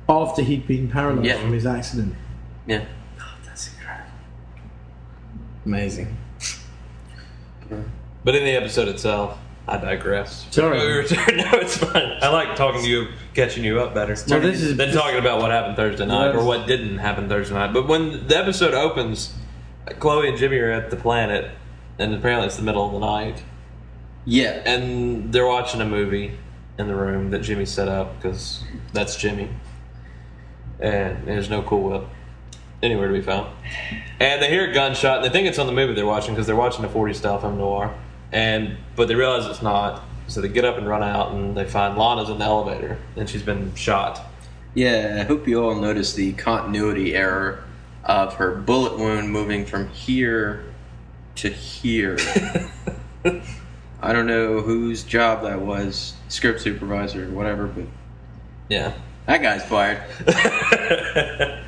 After 0.09 0.43
he'd 0.43 0.67
been 0.67 0.89
paralysed 0.91 1.25
Yeah. 1.29 1.41
from 1.41 1.53
his 1.53 1.65
accident. 1.65 2.17
Yeah. 2.67 2.85
Oh, 3.21 3.35
that's 3.45 3.73
incredible. 3.73 4.11
Amazing. 5.65 6.17
But 8.25 8.35
in 8.35 8.45
the 8.45 8.51
episode 8.53 8.89
itself, 8.89 9.39
I 9.69 9.77
digress. 9.79 10.47
Sorry. 10.51 10.79
We 10.81 10.87
were- 10.87 11.03
no, 11.37 11.59
it's 11.61 11.77
fine. 11.77 12.19
I 12.21 12.29
like 12.29 12.57
talking 12.57 12.83
to 12.83 12.89
you, 12.89 13.09
catching 13.35 13.65
you 13.65 13.81
up 13.81 13.95
better. 13.95 14.17
Well, 14.29 14.41
this 14.41 14.61
is- 14.61 14.77
than 14.77 14.93
talking 14.93 15.19
about 15.19 15.41
what 15.41 15.51
happened 15.51 15.77
Thursday 15.77 16.07
night 16.07 16.35
or 16.35 16.45
what 16.45 16.67
didn't 16.67 16.99
happen 16.99 17.29
Thursday 17.29 17.55
night. 17.55 17.73
But 17.73 17.87
when 17.89 18.27
the 18.27 18.37
episode 18.37 18.75
opens, 18.75 19.33
Chloe 19.99 20.29
and 20.29 20.37
Jimmy 20.39 20.59
are 20.59 20.71
at 20.73 20.91
the 20.91 20.97
planet, 20.97 21.51
and 21.99 22.15
apparently 22.15 22.47
it's 22.47 22.57
the 22.57 22.63
middle 22.63 22.85
of 22.87 22.93
the 22.93 22.99
night, 23.01 23.43
Yeah. 24.25 24.61
and 24.65 25.33
they're 25.33 25.47
watching 25.47 25.81
a 25.81 25.87
movie 25.87 26.33
in 26.79 26.89
the 26.89 26.95
room 26.95 27.31
that 27.31 27.41
Jimmy 27.43 27.67
set 27.67 27.89
up 27.89 28.17
because 28.17 28.63
that's 28.93 29.17
Jimmy, 29.17 29.51
and 30.81 31.27
there's 31.27 31.51
no 31.51 31.63
Cool 31.63 31.83
Whip 31.91 32.05
anywhere 32.83 33.09
to 33.09 33.15
be 33.15 33.23
found. 33.23 33.49
And 34.19 34.43
they 34.43 34.49
hear 34.51 34.71
a 34.71 34.73
gunshot, 34.75 35.17
and 35.19 35.25
they 35.25 35.31
think 35.31 35.47
it's 35.49 35.59
on 35.59 35.67
the 35.67 35.73
movie 35.73 35.95
they're 35.95 36.07
watching 36.07 36.35
because 36.35 36.47
they're 36.47 36.57
watching 36.57 36.85
a 36.85 36.89
40 36.89 37.15
style 37.15 37.41
film 37.41 37.59
noir, 37.59 37.95
and 38.33 38.77
but 38.97 39.09
they 39.09 39.15
realize 39.15 39.47
it's 39.47 39.63
not. 39.63 40.03
So 40.29 40.41
they 40.41 40.49
get 40.49 40.65
up 40.65 40.79
and 40.79 40.87
run 40.89 41.03
out, 41.03 41.33
and 41.33 41.57
they 41.57 41.65
find 41.65 41.97
Lana's 41.99 42.29
in 42.29 42.39
the 42.39 42.45
elevator, 42.45 42.99
and 43.17 43.29
she's 43.29 43.43
been 43.43 43.75
shot. 43.75 44.21
Yeah, 44.75 45.19
I 45.21 45.25
hope 45.25 45.49
you 45.49 45.63
all 45.65 45.75
noticed 45.75 46.15
the 46.15 46.33
continuity 46.35 47.15
error 47.17 47.65
of 48.05 48.35
her 48.35 48.55
bullet 48.55 48.97
wound 48.99 49.31
moving 49.31 49.67
from 49.67 49.89
here 49.89 50.65
to 51.37 51.49
here. 51.49 52.17
I 54.03 54.13
don't 54.13 54.27
know 54.27 54.61
whose 54.61 55.03
job 55.03 55.43
that 55.43 55.61
was, 55.61 56.15
script 56.29 56.61
supervisor 56.61 57.27
or 57.27 57.31
whatever, 57.31 57.67
but 57.67 57.85
Yeah. 58.69 58.93
that 59.27 59.43
guy's 59.43 59.65
fired. 59.65 60.01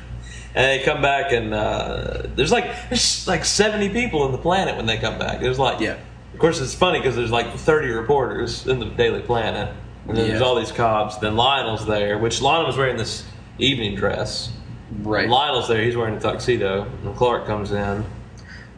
and 0.55 0.65
they 0.65 0.83
come 0.83 1.01
back, 1.01 1.31
and 1.31 1.53
uh, 1.53 2.23
there's 2.35 2.51
like 2.51 2.65
there's 2.89 3.27
like 3.27 3.45
70 3.45 3.89
people 3.89 4.25
in 4.25 4.31
the 4.31 4.37
planet 4.37 4.77
when 4.77 4.85
they 4.85 4.97
come 4.97 5.17
back. 5.17 5.39
There's 5.39 5.59
like 5.59 5.79
Yeah. 5.79 5.97
Of 6.33 6.39
course, 6.39 6.59
it's 6.59 6.73
funny 6.73 6.99
because 6.99 7.15
there's 7.15 7.31
like 7.31 7.53
30 7.53 7.89
reporters 7.89 8.65
in 8.65 8.79
the 8.79 8.85
Daily 8.85 9.21
Planet, 9.21 9.73
and 10.07 10.17
then 10.17 10.27
there's 10.27 10.41
all 10.41 10.55
these 10.55 10.71
cops. 10.71 11.17
Then 11.17 11.35
Lionel's 11.35 11.85
there, 11.85 12.17
which 12.17 12.41
Lionel 12.41 12.65
was 12.65 12.75
wearing 12.75 12.97
this 12.97 13.23
evening 13.59 13.95
dress. 13.95 14.51
Right. 14.99 15.29
Lionel's 15.29 15.67
there; 15.67 15.83
he's 15.83 15.95
wearing 15.95 16.15
a 16.15 16.19
tuxedo. 16.19 16.87
And 17.03 17.15
Clark 17.15 17.45
comes 17.45 17.71
in. 17.71 18.03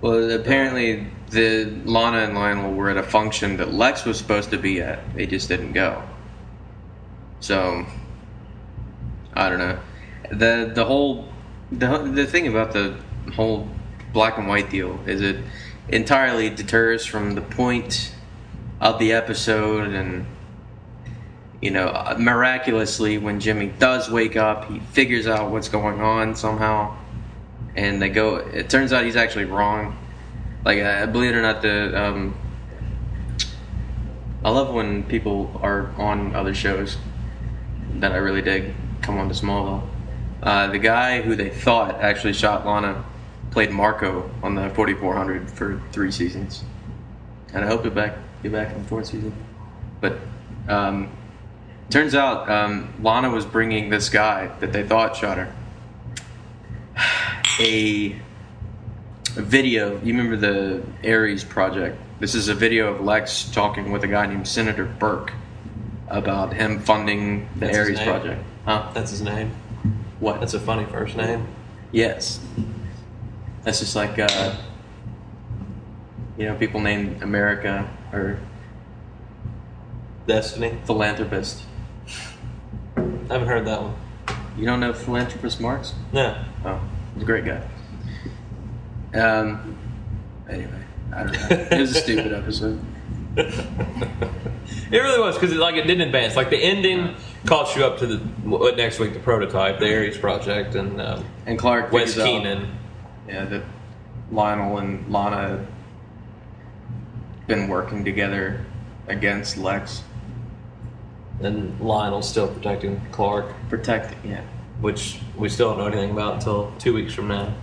Well, 0.01 0.31
apparently 0.31 1.07
the 1.29 1.65
Lana 1.85 2.19
and 2.19 2.35
Lionel 2.35 2.73
were 2.73 2.89
at 2.89 2.97
a 2.97 3.03
function 3.03 3.57
that 3.57 3.73
Lex 3.73 4.05
was 4.05 4.17
supposed 4.17 4.51
to 4.51 4.57
be 4.57 4.81
at. 4.81 4.99
They 5.15 5.25
just 5.25 5.47
didn't 5.47 5.71
go. 5.71 6.03
So 7.39 7.85
I 9.33 9.49
don't 9.49 9.59
know. 9.59 9.79
the 10.31 10.71
The 10.73 10.85
whole 10.85 11.27
the 11.71 11.97
the 11.99 12.25
thing 12.25 12.47
about 12.47 12.73
the 12.73 12.97
whole 13.35 13.69
black 14.13 14.37
and 14.37 14.47
white 14.47 14.69
deal 14.69 14.99
is 15.05 15.21
it 15.21 15.37
entirely 15.89 16.49
deters 16.49 17.05
from 17.05 17.35
the 17.35 17.41
point 17.41 18.13
of 18.81 18.99
the 18.99 19.13
episode 19.13 19.91
and. 19.93 20.25
You 21.61 21.71
know, 21.71 22.15
miraculously, 22.19 23.17
when 23.17 23.39
Jimmy 23.39 23.67
does 23.79 24.11
wake 24.11 24.35
up, 24.35 24.69
he 24.69 24.79
figures 24.79 25.25
out 25.25 25.49
what's 25.49 25.69
going 25.69 25.99
on 25.99 26.35
somehow 26.35 26.95
and 27.75 28.01
they 28.01 28.09
go. 28.09 28.37
It 28.37 28.69
turns 28.69 28.93
out 28.93 29.03
he's 29.03 29.15
actually 29.15 29.45
wrong. 29.45 29.97
Like, 30.63 30.79
uh, 30.79 31.05
believe 31.07 31.31
it 31.31 31.35
or 31.35 31.41
not, 31.41 31.61
the 31.61 32.01
um, 32.01 32.37
I 34.43 34.49
love 34.49 34.73
when 34.73 35.03
people 35.03 35.59
are 35.61 35.91
on 35.97 36.35
other 36.35 36.53
shows 36.53 36.97
that 37.95 38.11
I 38.11 38.17
really 38.17 38.41
dig 38.41 38.73
come 39.01 39.17
on 39.17 39.27
to 39.29 39.35
Smallville. 39.35 39.87
Uh, 40.45 40.67
the 40.67 40.79
guy 40.79 41.21
who 41.21 41.35
they 41.35 41.49
thought 41.49 41.99
actually 42.01 42.33
shot 42.33 42.65
Lana 42.65 43.03
played 43.49 43.71
Marco 43.71 44.29
on 44.43 44.53
the 44.55 44.69
4400 44.69 45.49
for 45.49 45.81
three 45.91 46.11
seasons, 46.11 46.63
and 47.53 47.65
I 47.65 47.67
hope 47.67 47.83
to 47.83 47.91
back 47.91 48.15
get 48.43 48.51
back 48.51 48.71
in 48.71 48.83
the 48.83 48.87
fourth 48.87 49.07
season. 49.07 49.33
But 49.99 50.19
um, 50.69 51.09
turns 51.89 52.13
out 52.13 52.47
um, 52.49 52.93
Lana 53.01 53.31
was 53.31 53.43
bringing 53.43 53.89
this 53.89 54.07
guy 54.09 54.47
that 54.59 54.71
they 54.71 54.87
thought 54.87 55.15
shot 55.15 55.37
her 55.39 55.51
a, 57.59 58.15
a 59.37 59.41
video. 59.41 59.93
You 60.01 60.15
remember 60.15 60.37
the 60.37 60.83
Ares 61.03 61.43
project? 61.43 61.99
This 62.19 62.35
is 62.35 62.47
a 62.47 62.55
video 62.55 62.93
of 62.93 63.01
Lex 63.01 63.49
talking 63.51 63.91
with 63.91 64.03
a 64.03 64.07
guy 64.07 64.25
named 64.27 64.47
Senator 64.47 64.85
Burke 64.85 65.33
about 66.07 66.53
him 66.53 66.79
funding 66.79 67.49
the 67.55 67.65
That's 67.65 67.77
Ares 67.77 68.01
project. 68.01 68.43
Huh? 68.65 68.91
That's 68.93 69.11
his 69.11 69.21
name. 69.21 69.51
What? 70.19 70.39
That's 70.39 70.53
a 70.53 70.59
funny 70.59 70.85
first 70.85 71.15
name. 71.15 71.47
yes. 71.91 72.39
That's 73.63 73.79
just 73.79 73.95
like 73.95 74.19
uh, 74.19 74.55
you 76.37 76.45
know, 76.45 76.55
people 76.55 76.79
named 76.79 77.23
America 77.23 77.89
or 78.13 78.39
Destiny. 80.27 80.77
philanthropist. 80.85 81.63
I 82.97 83.01
haven't 83.33 83.47
heard 83.47 83.65
that 83.65 83.81
one. 83.81 83.95
You 84.57 84.65
don't 84.65 84.79
know 84.79 84.93
philanthropist 84.93 85.59
Marx? 85.59 85.93
No. 86.13 86.43
Oh, 86.63 86.79
he's 87.13 87.23
a 87.23 87.25
great 87.25 87.45
guy. 87.45 87.61
Um. 89.19 89.77
Anyway, 90.49 90.83
I 91.13 91.23
don't 91.23 91.31
know. 91.33 91.47
It 91.71 91.79
was 91.79 91.95
a 91.95 92.01
stupid 92.01 92.33
episode. 92.33 92.79
It 94.91 94.97
really 94.97 95.19
was 95.19 95.35
because 95.35 95.51
it, 95.51 95.57
like 95.57 95.75
it 95.75 95.85
didn't 95.87 96.01
advance. 96.07 96.35
Like 96.35 96.49
the 96.49 96.57
ending 96.57 97.15
caught 97.45 97.75
you 97.75 97.85
up 97.85 97.97
to 97.99 98.07
the 98.07 98.73
next 98.75 98.99
week 98.99 99.13
the 99.13 99.19
prototype, 99.19 99.79
the 99.79 99.87
Aries 99.87 100.17
project, 100.17 100.75
and 100.75 100.99
um, 100.99 101.25
And 101.45 101.57
Clark 101.57 101.91
Wes 101.91 102.15
Keenan. 102.15 102.77
Yeah, 103.27 103.45
that 103.45 103.63
Lionel 104.31 104.77
and 104.77 105.11
Lana 105.11 105.65
been 107.47 107.67
working 107.67 108.03
together 108.03 108.65
against 109.07 109.57
Lex, 109.57 110.03
and 111.41 111.79
Lionel's 111.79 112.29
still 112.29 112.47
protecting 112.47 113.01
Clark, 113.11 113.47
protecting. 113.69 114.31
Yeah, 114.31 114.43
which 114.81 115.19
we 115.35 115.49
still 115.49 115.69
don't 115.69 115.79
know 115.79 115.87
anything 115.87 116.11
about 116.11 116.35
until 116.35 116.73
two 116.79 116.93
weeks 116.93 117.13
from 117.13 117.27
now. 117.27 117.53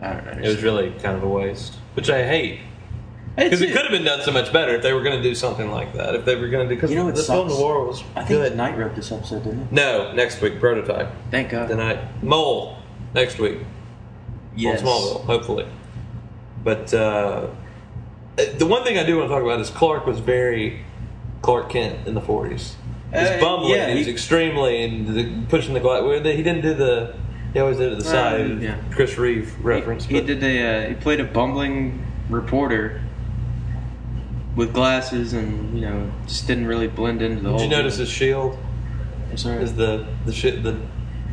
I 0.00 0.12
don't 0.12 0.26
know. 0.26 0.32
It 0.32 0.48
was 0.48 0.62
really 0.62 0.90
kind 0.90 1.16
of 1.16 1.22
a 1.22 1.28
waste, 1.28 1.74
which 1.94 2.10
I 2.10 2.26
hate 2.26 2.60
because 3.36 3.60
it 3.62 3.72
could 3.72 3.82
have 3.82 3.90
been 3.90 4.04
done 4.04 4.20
so 4.22 4.30
much 4.32 4.52
better 4.52 4.74
if 4.74 4.82
they 4.82 4.92
were 4.92 5.02
going 5.02 5.16
to 5.16 5.22
do 5.22 5.34
something 5.34 5.70
like 5.70 5.92
that. 5.94 6.14
If 6.14 6.24
they 6.24 6.36
were 6.36 6.48
going 6.48 6.68
to 6.68 6.74
do 6.74 6.76
because 6.76 6.90
You 6.90 6.96
know 6.98 7.06
what 7.06 7.16
the 7.16 7.22
film 7.22 7.48
sucks? 7.48 7.60
noir 7.60 7.84
was 7.84 8.02
I 8.14 8.24
think 8.24 8.28
good. 8.28 8.56
Knight 8.56 8.76
wrote 8.78 8.94
this 8.94 9.10
episode, 9.10 9.44
didn't 9.44 9.68
he? 9.68 9.74
No, 9.74 10.12
next 10.12 10.40
week 10.40 10.60
prototype. 10.60 11.10
Thank 11.30 11.50
God. 11.50 11.68
Tonight, 11.68 11.98
Mole 12.22 12.76
next 13.14 13.38
week. 13.38 13.58
yes. 14.56 14.80
on 14.80 14.86
Smallville, 14.86 15.24
hopefully. 15.24 15.66
But 16.62 16.94
uh, 16.94 17.48
the 18.36 18.66
one 18.66 18.84
thing 18.84 18.98
I 18.98 19.04
do 19.04 19.16
want 19.18 19.28
to 19.28 19.34
talk 19.34 19.42
about 19.42 19.60
is 19.60 19.70
Clark 19.70 20.06
was 20.06 20.18
very 20.20 20.84
Clark 21.42 21.70
Kent 21.70 22.06
in 22.06 22.14
the 22.14 22.20
40s. 22.20 22.50
He's 22.50 22.74
Uh, 23.12 23.38
bumbling. 23.40 23.74
yeah, 23.74 23.90
he 23.90 23.98
was 23.98 24.06
he- 24.06 24.12
extremely 24.12 24.82
and 24.84 25.06
the, 25.08 25.46
pushing 25.48 25.74
the 25.74 25.80
glass. 25.80 26.02
He 26.24 26.42
didn't 26.42 26.62
do 26.62 26.74
the. 26.74 27.14
He 27.52 27.60
always 27.60 27.76
did 27.76 27.92
it 27.92 27.96
to 27.96 28.02
the 28.02 28.08
Uh, 28.08 28.12
side. 28.12 28.62
yeah. 28.62 28.76
Chris 28.90 29.16
Reeve 29.18 29.54
reference. 29.64 30.04
He, 30.06 30.14
he 30.14 30.20
did 30.20 30.42
a. 30.42 30.86
Uh, 30.86 30.88
he 30.88 30.94
played 30.94 31.20
a 31.20 31.24
bumbling 31.24 32.04
reporter 32.28 33.00
with 34.56 34.72
glasses, 34.72 35.32
and 35.32 35.74
you 35.78 35.86
know, 35.86 36.10
just 36.26 36.46
didn't 36.46 36.66
really 36.66 36.86
blend 36.88 37.22
into 37.22 37.36
the 37.42 37.48
Did 37.50 37.52
whole. 37.52 37.62
you 37.62 37.68
notice 37.68 37.96
his 37.96 38.08
shield? 38.08 38.56
I'm 39.30 39.36
sorry. 39.36 39.62
Is 39.62 39.74
the 39.74 40.06
the 40.26 40.32
shit 40.32 40.62
the 40.62 40.76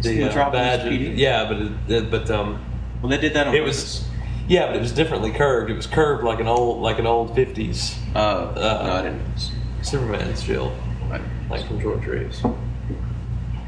the 0.02 0.24
uh, 0.24 0.28
Metropolis 0.28 0.78
badge? 0.78 0.92
PD? 0.92 1.18
Yeah, 1.18 1.46
but 1.48 1.58
it, 1.62 1.72
it, 2.04 2.12
but 2.12 2.30
um, 2.32 2.64
well, 3.02 3.10
they 3.10 3.18
did 3.20 3.34
that 3.34 3.48
on 3.48 3.56
it 3.56 3.64
was. 3.64 4.06
Yeah, 4.48 4.68
but 4.68 4.76
it 4.76 4.82
was 4.82 4.92
differently 4.92 5.32
curved. 5.32 5.70
It 5.72 5.76
was 5.76 5.86
curved 5.88 6.24
like 6.24 6.40
an 6.40 6.48
old 6.48 6.82
like 6.82 7.00
an 7.00 7.06
old 7.08 7.36
50s 7.36 7.96
Oh, 8.16 8.20
Uh, 8.20 8.54
no, 8.86 8.92
I 8.94 9.02
didn't. 9.04 9.26
notice. 9.28 9.52
Superman 9.84 10.36
shield, 10.36 10.74
I- 11.12 11.22
like 11.50 11.66
from 11.68 11.80
George 11.80 12.06
Reeves. 12.06 12.42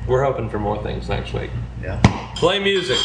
We're 0.08 0.24
hoping 0.24 0.50
for 0.50 0.60
more 0.60 0.82
things 0.84 1.08
next 1.08 1.32
week. 1.34 1.50
Yeah. 1.82 2.00
Play 2.36 2.60
music. 2.60 2.98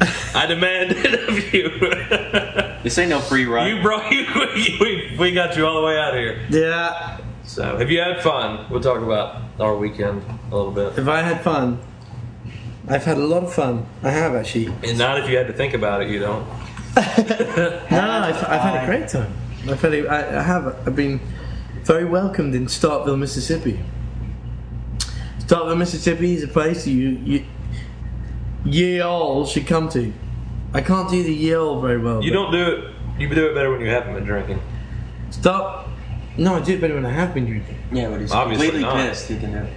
I 0.00 0.46
demand 0.46 0.92
it 0.92 1.28
of 1.28 1.54
you. 1.54 2.74
This 2.84 2.96
ain't 2.96 3.10
no 3.10 3.18
free 3.18 3.44
ride. 3.44 3.66
you 3.66 3.82
brought 3.82 4.10
you. 4.12 4.24
We, 4.80 5.16
we 5.18 5.32
got 5.32 5.56
you 5.56 5.66
all 5.66 5.80
the 5.80 5.86
way 5.86 5.98
out 5.98 6.14
here. 6.14 6.40
Yeah. 6.48 7.18
So, 7.42 7.76
have 7.76 7.90
you 7.90 7.98
had 8.00 8.22
fun? 8.22 8.70
We'll 8.70 8.80
talk 8.80 9.02
about 9.02 9.42
our 9.58 9.76
weekend 9.76 10.22
a 10.52 10.56
little 10.56 10.70
bit. 10.70 10.96
If 10.96 11.08
I 11.08 11.20
had 11.22 11.42
fun, 11.42 11.80
I've 12.88 13.04
had 13.04 13.16
a 13.18 13.26
lot 13.26 13.42
of 13.42 13.52
fun. 13.52 13.84
I 14.04 14.10
have 14.10 14.34
actually. 14.36 14.66
And 14.88 14.96
not 14.96 15.18
if 15.18 15.28
you 15.28 15.36
had 15.36 15.48
to 15.48 15.52
think 15.52 15.74
about 15.74 16.02
it, 16.02 16.08
you 16.08 16.20
don't. 16.20 16.46
No, 16.96 18.00
I've, 18.00 18.36
I've 18.44 18.60
had 18.60 18.82
a 18.84 18.86
great 18.86 19.08
time. 19.08 19.32
I've 19.68 19.82
had 19.82 19.94
a, 19.94 20.06
I, 20.08 20.38
I 20.38 20.42
have. 20.42 20.66
I've 20.86 20.96
been 20.96 21.20
very 21.82 22.04
welcomed 22.04 22.54
in 22.54 22.66
Starkville, 22.66 23.18
Mississippi. 23.18 23.80
Starkville, 25.40 25.76
Mississippi 25.76 26.34
is 26.34 26.44
a 26.44 26.48
place 26.48 26.86
you 26.86 27.08
you 27.24 27.44
ye 28.64 29.00
all 29.00 29.46
should 29.46 29.66
come 29.66 29.88
to. 29.90 30.12
I 30.74 30.80
can't 30.80 31.10
do 31.10 31.22
the 31.22 31.32
yell 31.32 31.80
very 31.80 31.98
well. 31.98 32.22
You 32.22 32.30
don't 32.30 32.52
do 32.52 32.62
it 32.62 32.94
You 33.18 33.28
do 33.34 33.46
it 33.50 33.54
better 33.54 33.70
when 33.70 33.80
you 33.80 33.88
haven't 33.88 34.14
been 34.14 34.24
drinking. 34.24 34.60
Stop. 35.30 35.88
No, 36.36 36.54
I 36.56 36.60
do 36.60 36.74
it 36.74 36.80
better 36.80 36.94
when 36.94 37.06
I 37.06 37.10
have 37.12 37.34
been 37.34 37.46
drinking. 37.46 37.78
Yeah, 37.90 38.10
but 38.10 38.20
he's 38.20 38.30
Obviously 38.32 38.66
completely 38.68 38.88
not. 38.94 39.08
pissed. 39.08 39.28
He 39.28 39.38
can 39.38 39.52
do 39.52 39.58
it. 39.58 39.72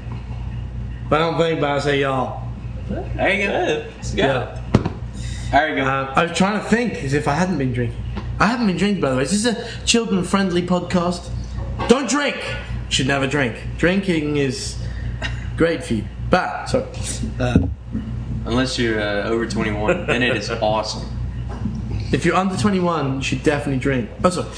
If 1.06 1.12
I 1.14 1.18
don't 1.18 1.38
think 1.38 1.60
but 1.60 1.72
I 1.72 1.80
say 1.80 2.02
y'all. 2.02 2.48
There 2.90 3.34
you 3.34 3.48
go. 3.48 3.52
Yeah, 3.52 3.90
it's 4.00 4.14
got. 4.14 4.60
There 5.52 5.70
you 5.70 5.76
go. 5.76 5.82
Um, 5.90 6.10
I 6.16 6.24
was 6.24 6.38
trying 6.38 6.62
to 6.62 6.66
think 6.68 6.94
as 7.04 7.14
if 7.14 7.28
I 7.28 7.34
hadn't 7.34 7.58
been 7.58 7.74
drinking. 7.74 8.02
I 8.40 8.48
haven't 8.48 8.68
been 8.68 8.78
drinking, 8.78 9.02
by 9.02 9.12
the 9.12 9.18
way. 9.18 9.24
This 9.24 9.34
is 9.34 9.46
a 9.46 9.86
children 9.86 10.24
friendly 10.24 10.62
podcast. 10.62 11.30
Don't 11.88 12.10
drink! 12.10 12.38
Should 12.90 13.08
never 13.08 13.28
drink. 13.28 13.56
Drinking 13.78 14.38
is 14.38 14.78
great 15.58 15.84
for 15.84 15.94
you. 15.96 16.06
But, 16.30 16.66
sorry. 16.68 16.86
Uh, 17.40 17.68
Unless 18.46 18.80
you're 18.80 19.00
uh, 19.00 19.24
over 19.30 19.46
21, 19.46 20.08
then 20.08 20.24
it 20.24 20.36
is 20.36 20.50
awesome. 20.62 21.08
if 22.12 22.26
you're 22.26 22.36
under 22.36 22.58
21, 22.58 23.18
you 23.18 23.22
should 23.22 23.44
definitely 23.44 23.80
drink. 23.80 24.10
Oh, 24.24 24.30
sorry. 24.30 24.50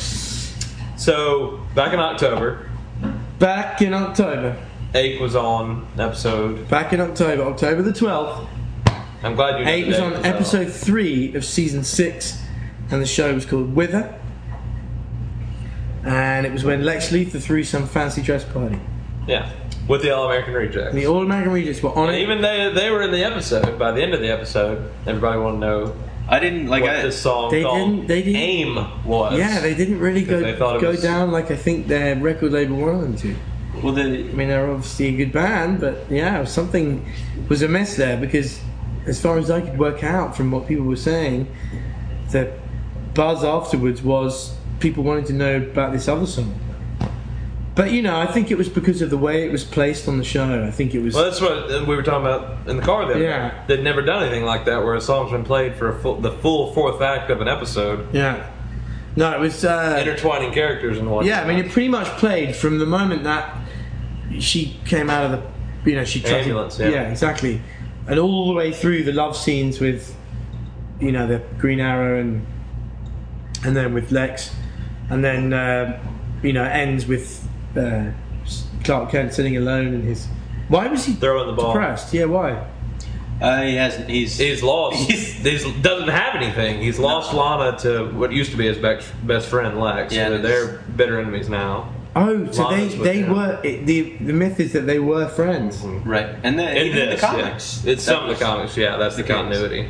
So 0.97 1.59
back 1.75 1.93
in 1.93 1.99
October, 1.99 2.69
Back 3.39 3.81
in 3.81 3.93
October. 3.93 4.55
Ache 4.95 5.19
was 5.19 5.35
on 5.35 5.85
episode. 5.99 6.69
Back 6.69 6.93
in 6.93 7.01
October, 7.01 7.43
October 7.43 7.81
the 7.81 7.91
12th, 7.91 8.47
I'm 9.23 9.35
glad 9.35 9.59
you. 9.59 9.65
know 9.65 9.71
Ache 9.71 9.87
was 9.87 9.99
on 9.99 10.13
on 10.13 10.23
'cause 10.23 10.25
episode 10.25 10.71
three 10.71 11.33
of 11.35 11.43
season 11.43 11.83
six, 11.83 12.39
and 12.91 13.01
the 13.01 13.05
show 13.05 13.33
was 13.33 13.45
called 13.45 13.75
Wither. 13.75 14.13
And 16.05 16.45
it 16.45 16.51
was 16.51 16.63
when 16.63 16.83
Lex 16.85 17.09
Luthor 17.11 17.41
threw 17.41 17.63
some 17.63 17.87
fancy 17.87 18.21
dress 18.21 18.43
party. 18.45 18.79
Yeah, 19.27 19.49
with 19.87 20.01
the 20.01 20.11
All 20.15 20.25
American 20.25 20.53
Rejects. 20.53 20.93
The 20.95 21.07
All 21.07 21.21
American 21.23 21.51
Rejects 21.53 21.81
were 21.83 21.91
on 21.91 22.09
And 22.09 22.17
it. 22.17 22.21
even 22.21 22.41
they 22.41 22.71
they 22.73 22.89
were 22.89 23.01
in 23.01 23.11
the 23.11 23.23
episode. 23.23 23.77
By 23.77 23.91
the 23.91 24.01
end 24.01 24.13
of 24.13 24.21
the 24.21 24.29
episode, 24.31 24.91
everybody 25.05 25.39
wanted 25.39 25.59
to 25.59 25.65
know 25.65 25.95
I 26.29 26.39
didn't 26.39 26.67
like. 26.67 26.83
what 26.83 26.95
I, 26.95 27.01
this 27.01 27.21
song 27.21 27.51
They 27.51 27.63
didn't- 27.63 28.07
they 28.07 28.21
didn't- 28.21 28.35
"Aim" 28.41 28.75
was. 29.05 29.37
yeah, 29.37 29.59
they 29.59 29.73
didn't 29.73 29.99
really 29.99 30.23
go 30.23 30.39
they 30.39 30.55
thought 30.55 30.77
it 30.77 30.81
go 30.81 30.91
was- 30.91 31.01
down 31.01 31.31
like 31.31 31.51
I 31.51 31.55
think 31.55 31.87
their 31.87 32.15
record 32.15 32.53
label 32.53 32.77
wanted 32.77 33.01
them 33.01 33.15
to. 33.17 33.35
well, 33.83 33.93
the 33.93 34.01
I 34.03 34.05
mean, 34.33 34.47
they're 34.47 34.71
obviously 34.71 35.07
a 35.07 35.17
good 35.17 35.31
band, 35.33 35.81
but 35.81 36.05
yeah, 36.09 36.43
something 36.45 37.05
was 37.49 37.61
amiss 37.61 37.95
there 37.97 38.15
because, 38.17 38.61
as 39.05 39.19
far 39.21 39.37
as 39.37 39.51
I 39.51 39.59
could 39.61 39.77
work 39.77 40.01
out 40.03 40.37
from 40.37 40.49
what 40.51 40.65
people 40.67 40.85
were 40.85 40.95
saying, 40.95 41.47
the 42.31 42.51
buzz 43.13 43.43
afterwards 43.43 44.01
was 44.01 44.55
people 44.79 45.03
wanting 45.03 45.25
to 45.25 45.33
know 45.33 45.57
about 45.57 45.91
this 45.91 46.07
other 46.07 46.25
song. 46.25 46.53
But 47.75 47.91
you 47.91 48.03
know, 48.03 48.19
I 48.19 48.27
think 48.27 48.51
it 48.51 48.57
was 48.57 48.69
because 48.69 49.01
of 49.01 49.09
the 49.09 49.17
way 49.17 49.45
it 49.45 49.51
was 49.51 49.63
placed 49.63 50.07
on 50.07 50.19
the 50.19 50.23
show. 50.23 50.63
I 50.63 50.69
think 50.69 50.93
it 50.93 50.99
was. 50.99 51.15
Well, 51.15 51.23
that's 51.23 51.41
what 51.41 51.87
we 51.87 51.95
were 51.95 52.03
talking 52.03 52.25
about 52.27 52.67
in 52.67 52.77
the 52.77 52.83
car 52.83 53.11
the 53.11 53.19
Yeah. 53.19 53.63
They'd 53.65 53.83
never 53.83 54.01
done 54.03 54.21
anything 54.21 54.45
like 54.45 54.65
that, 54.65 54.83
where 54.83 54.93
a 54.93 55.01
song's 55.01 55.31
been 55.31 55.43
played 55.43 55.75
for 55.75 55.89
a 55.89 55.99
full, 55.99 56.17
the 56.21 56.31
full 56.31 56.71
fourth 56.73 57.01
act 57.01 57.31
of 57.31 57.41
an 57.41 57.47
episode, 57.47 58.13
yeah. 58.13 58.49
No, 59.15 59.31
it 59.31 59.39
was. 59.39 59.63
Uh, 59.65 59.97
intertwining 59.99 60.51
characters 60.53 60.97
and 60.99 61.09
whatnot. 61.09 61.27
yeah, 61.27 61.41
I 61.43 61.47
mean, 61.47 61.63
it 61.63 61.71
pretty 61.71 61.87
much 61.89 62.07
played 62.17 62.55
from 62.55 62.77
the 62.79 62.85
moment 62.85 63.23
that 63.23 63.55
she 64.39 64.79
came 64.85 65.09
out 65.09 65.25
of 65.25 65.31
the, 65.31 65.89
you 65.89 65.95
know, 65.95 66.03
she 66.05 66.19
tried 66.19 66.29
to- 66.29 66.37
Ambulance, 66.39 66.79
yeah. 66.79 67.09
exactly, 67.09 67.61
and 68.07 68.19
all 68.19 68.47
the 68.47 68.53
way 68.53 68.71
through 68.71 69.03
the 69.03 69.13
love 69.13 69.35
scenes 69.37 69.79
with, 69.79 70.15
you 70.99 71.11
know, 71.11 71.25
the 71.27 71.41
Green 71.59 71.79
Arrow 71.79 72.19
and, 72.19 72.45
and 73.63 73.75
then 73.75 73.93
with 73.93 74.11
Lex, 74.11 74.53
and 75.09 75.23
then 75.23 75.53
uh, 75.53 75.99
you 76.43 76.53
know 76.53 76.63
ends 76.63 77.05
with 77.07 77.47
uh, 77.77 78.11
Clark 78.83 79.11
Kent 79.11 79.33
sitting 79.33 79.57
alone 79.57 79.93
in 79.93 80.01
his. 80.03 80.27
Why 80.67 80.87
was 80.87 81.05
he 81.05 81.13
Throwing 81.13 81.47
the 81.47 81.53
ball. 81.53 81.73
depressed? 81.73 82.13
Yeah, 82.13 82.25
why? 82.25 82.65
uh, 83.41 83.61
he 83.63 83.75
hasn't. 83.75 84.09
he's 84.09 84.37
He's 84.37 84.63
lost. 84.63 85.09
He's 85.11 85.65
doesn't 85.81 86.07
have 86.09 86.35
anything. 86.35 86.81
He's 86.81 86.99
lost 86.99 87.33
Lana 87.33 87.77
to 87.79 88.05
what 88.17 88.31
used 88.31 88.51
to 88.51 88.57
be 88.57 88.65
his 88.67 88.77
best, 88.77 89.11
best 89.27 89.47
friend 89.49 89.79
Lex. 89.79 90.13
Yeah, 90.13 90.29
So 90.29 90.37
they're 90.39 90.77
bitter 90.95 91.19
enemies 91.19 91.49
now. 91.49 91.91
Oh, 92.15 92.45
so 92.51 92.69
they 92.69 92.75
Lana's 92.75 92.95
with 92.95 93.03
they 93.05 93.19
him. 93.21 93.35
were 93.35 93.59
it, 93.63 93.85
the 93.87 94.11
the 94.17 94.33
myth 94.33 94.59
is 94.59 94.71
that 94.73 94.81
they 94.81 94.99
were 94.99 95.27
friends. 95.27 95.81
right, 96.05 96.35
and 96.43 96.57
then 96.59 96.77
In 96.77 96.87
even 96.87 96.99
in 96.99 97.09
the 97.09 97.17
comics, 97.17 97.83
yeah. 97.83 97.91
it's 97.93 98.03
some 98.03 98.29
of 98.29 98.37
the 98.37 98.43
comics. 98.43 98.77
Yeah, 98.77 98.97
that's 98.97 99.15
the, 99.15 99.23
the 99.23 99.27
case. 99.27 99.35
continuity. 99.35 99.89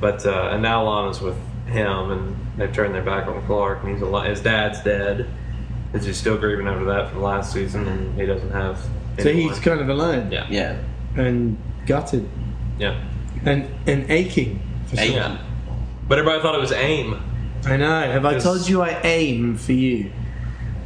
But 0.00 0.24
uh, 0.24 0.50
and 0.52 0.62
now 0.62 0.82
Lana's 0.84 1.20
with 1.20 1.36
him, 1.66 2.10
and 2.10 2.36
they've 2.56 2.72
turned 2.72 2.94
their 2.94 3.02
back 3.02 3.26
on 3.28 3.44
Clark, 3.46 3.84
and 3.84 3.92
he's 3.92 4.02
a, 4.02 4.22
his 4.24 4.40
dad's 4.40 4.80
dead. 4.82 5.28
Is 5.98 6.06
he 6.06 6.12
still 6.12 6.38
grieving 6.38 6.68
over 6.68 6.84
that 6.86 7.10
from 7.10 7.22
last 7.22 7.52
season, 7.52 7.86
and 7.88 8.18
he 8.20 8.26
doesn't 8.26 8.50
have. 8.50 8.78
So 9.18 9.28
anyone. 9.30 9.52
he's 9.52 9.58
kind 9.60 9.80
of 9.80 9.88
alone 9.88 10.30
yeah, 10.30 10.46
Yeah, 10.48 10.78
and 11.16 11.58
gutted 11.86 12.28
yeah. 12.78 13.02
and 13.44 13.68
and 13.86 14.10
aching. 14.10 14.60
For 14.86 14.94
Aching. 15.00 15.16
something. 15.16 15.38
Yeah. 15.38 15.38
But 16.08 16.18
everybody 16.18 16.40
thought 16.42 16.54
it 16.54 16.60
was 16.60 16.72
AIM. 16.72 17.20
I 17.66 17.76
know. 17.76 18.00
Have 18.12 18.24
I 18.24 18.38
told 18.38 18.68
you 18.68 18.80
I 18.82 19.00
aim 19.02 19.56
for 19.56 19.72
you? 19.72 20.10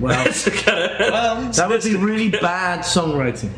Well, 0.00 0.24
kinda- 0.32 0.96
well, 0.98 1.42
that 1.52 1.68
would 1.68 1.82
be 1.84 1.94
really 1.96 2.30
bad 2.48 2.80
songwriting. 2.80 3.50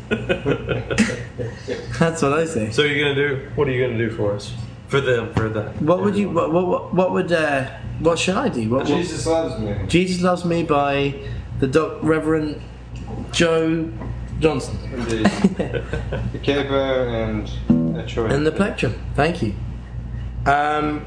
That's 1.97 2.21
what 2.21 2.33
I 2.33 2.45
say. 2.45 2.71
so 2.71 2.83
you're 2.83 2.99
gonna 2.99 3.15
do? 3.15 3.49
What 3.55 3.67
are 3.67 3.71
you 3.71 3.85
gonna 3.87 3.97
do 3.97 4.09
for 4.11 4.33
us? 4.35 4.53
For 4.89 5.01
them? 5.01 5.33
For 5.33 5.49
that? 5.49 5.81
What 5.81 6.03
would 6.03 6.15
you? 6.15 6.29
What 6.29 6.51
what, 6.51 6.93
what 6.93 7.11
would? 7.13 7.31
Uh, 7.31 7.65
what 7.99 8.19
should 8.19 8.35
I 8.35 8.49
do? 8.49 8.69
What, 8.69 8.79
what- 8.81 8.87
Jesus 8.87 9.25
loves 9.25 9.59
me. 9.59 9.75
Jesus 9.87 10.21
loves 10.21 10.43
me 10.45 10.63
by 10.63 11.15
the 11.59 11.67
Doc 11.67 11.99
Reverend 12.01 12.61
Joe 13.31 13.91
Johnson 14.39 14.77
Indeed. 14.93 15.25
the 15.57 16.39
capo 16.43 17.07
and 17.09 17.97
a 17.97 18.05
choice. 18.05 18.33
and 18.33 18.45
the 18.45 18.51
plectrum. 18.51 18.93
Thank 19.15 19.41
you. 19.41 19.53
Um, 20.45 21.05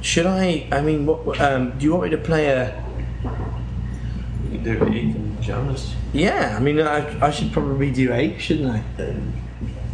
should 0.00 0.26
I? 0.26 0.66
I 0.72 0.80
mean, 0.80 1.06
what? 1.06 1.40
Um, 1.40 1.78
do 1.78 1.84
you 1.84 1.92
want 1.92 2.04
me 2.04 2.10
to 2.10 2.18
play 2.18 2.48
a? 2.48 2.84
You 4.50 4.58
do 4.58 4.72
Ethan 4.88 5.40
Jonas. 5.40 5.94
Yeah, 6.12 6.56
I 6.56 6.60
mean, 6.60 6.80
I, 6.80 7.26
I 7.26 7.30
should 7.30 7.52
probably 7.52 7.90
do 7.92 8.12
eight, 8.12 8.40
shouldn't 8.40 8.70
I? 8.70 8.82
Do 8.96 9.14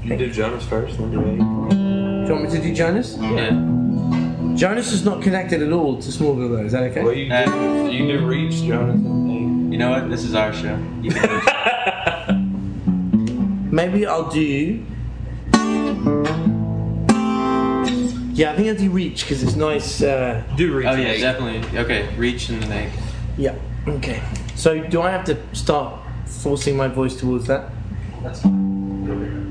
You 0.03 0.17
do 0.17 0.31
Jonas 0.33 0.65
first, 0.65 0.97
then 0.99 1.11
do 1.11 1.21
eight. 1.21 1.39
Do 1.39 2.33
you 2.33 2.33
want 2.41 2.45
me 2.45 2.51
to 2.57 2.63
do 2.63 2.75
Jonas? 2.75 3.17
yeah. 3.21 3.51
Jonas 4.57 4.90
is 4.90 5.05
not 5.05 5.23
connected 5.23 5.62
at 5.62 5.71
all 5.71 6.01
to 6.01 6.09
Smallville, 6.09 6.57
though. 6.57 6.64
Is 6.64 6.73
that 6.73 6.83
okay? 6.85 7.03
Well, 7.03 7.12
you 7.12 7.29
do, 7.29 7.92
you 7.92 8.07
do 8.19 8.27
Reach, 8.27 8.55
Jonas, 8.62 8.97
You 8.97 9.77
know 9.77 9.90
what? 9.90 10.09
This 10.09 10.25
is 10.25 10.35
our 10.35 10.51
show. 10.55 10.79
You 11.03 11.11
can 11.11 11.29
do. 11.29 11.40
Maybe 13.71 14.07
I'll 14.07 14.31
do. 14.31 14.83
Yeah, 18.33 18.53
I 18.53 18.57
think 18.57 18.69
I'll 18.69 18.77
do 18.77 18.88
Reach 18.90 19.25
because 19.25 19.42
it's 19.42 19.57
nice. 19.57 20.01
Uh. 20.03 20.42
Do 20.57 20.75
Reach. 20.75 20.87
oh 20.87 20.95
yeah, 20.95 21.09
eight. 21.09 21.21
definitely. 21.21 21.79
Okay, 21.79 22.09
reach 22.16 22.49
and 22.49 22.62
the 22.62 22.75
egg. 22.75 22.90
yeah, 23.37 23.55
okay. 23.87 24.23
So, 24.55 24.83
do 24.88 25.03
I 25.03 25.11
have 25.11 25.27
to 25.27 25.37
start 25.55 26.01
forcing 26.25 26.79
my 26.79 26.88
voice 26.88 27.14
towards 27.14 27.47
that? 27.49 27.71
That's 28.23 28.40
fine. 28.40 29.45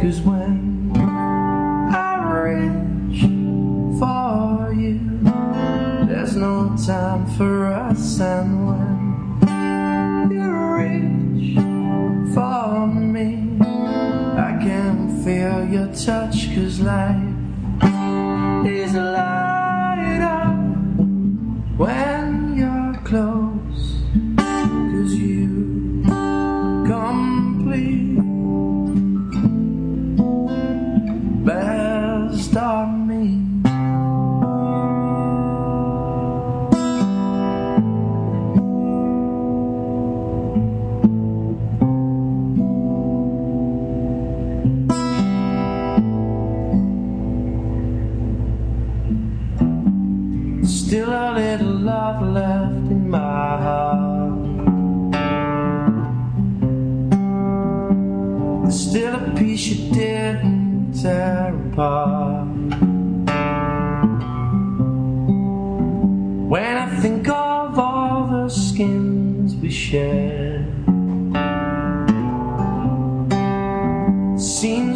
Cause 0.00 0.20
when 0.20 0.92
I 1.92 2.22
reach 2.46 3.22
for 3.98 4.72
you, 4.72 5.00
there's 6.06 6.36
no 6.36 6.76
time 6.86 7.26
for 7.36 7.66
us. 7.66 8.20
And 8.20 8.68
when 8.68 10.30
you 10.30 10.50
reach 10.78 11.56
for 12.32 12.86
me, 12.86 13.58
I 13.60 14.56
can 14.62 15.24
feel 15.24 15.64
your 15.66 15.92
touch. 15.92 16.54
Cause 16.54 16.78
life. 16.78 17.27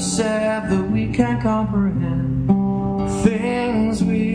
Sad 0.03 0.69
that 0.69 0.91
we 0.91 1.07
can't 1.12 1.41
comprehend 1.41 2.49
things 3.23 4.03
we 4.03 4.32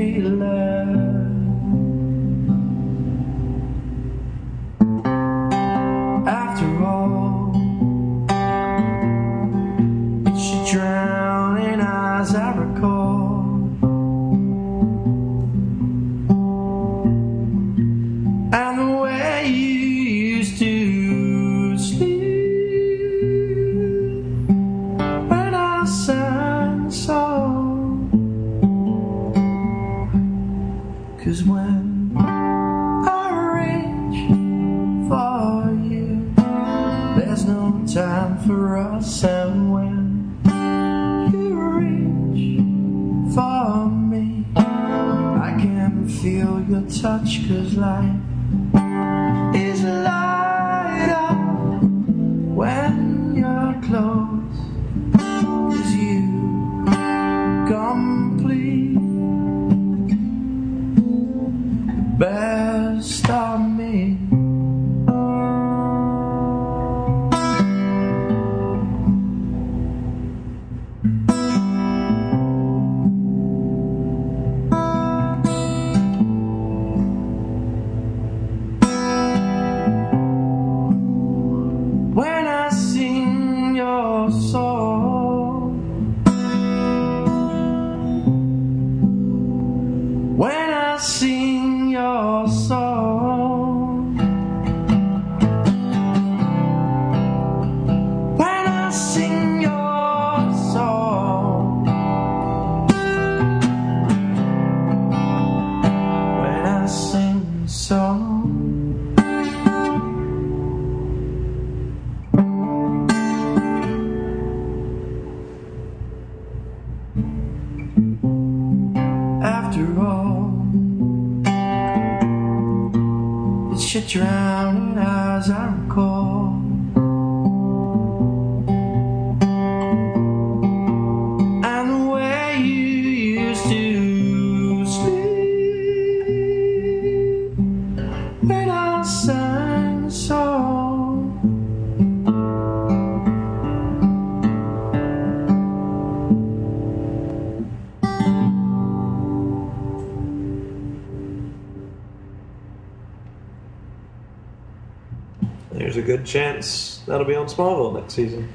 There's 155.97 156.09
a 156.09 156.15
good 156.17 156.25
chance 156.27 157.01
that'll 157.07 157.25
be 157.25 157.33
on 157.33 157.47
Smallville 157.47 157.99
next 157.99 158.13
season. 158.13 158.53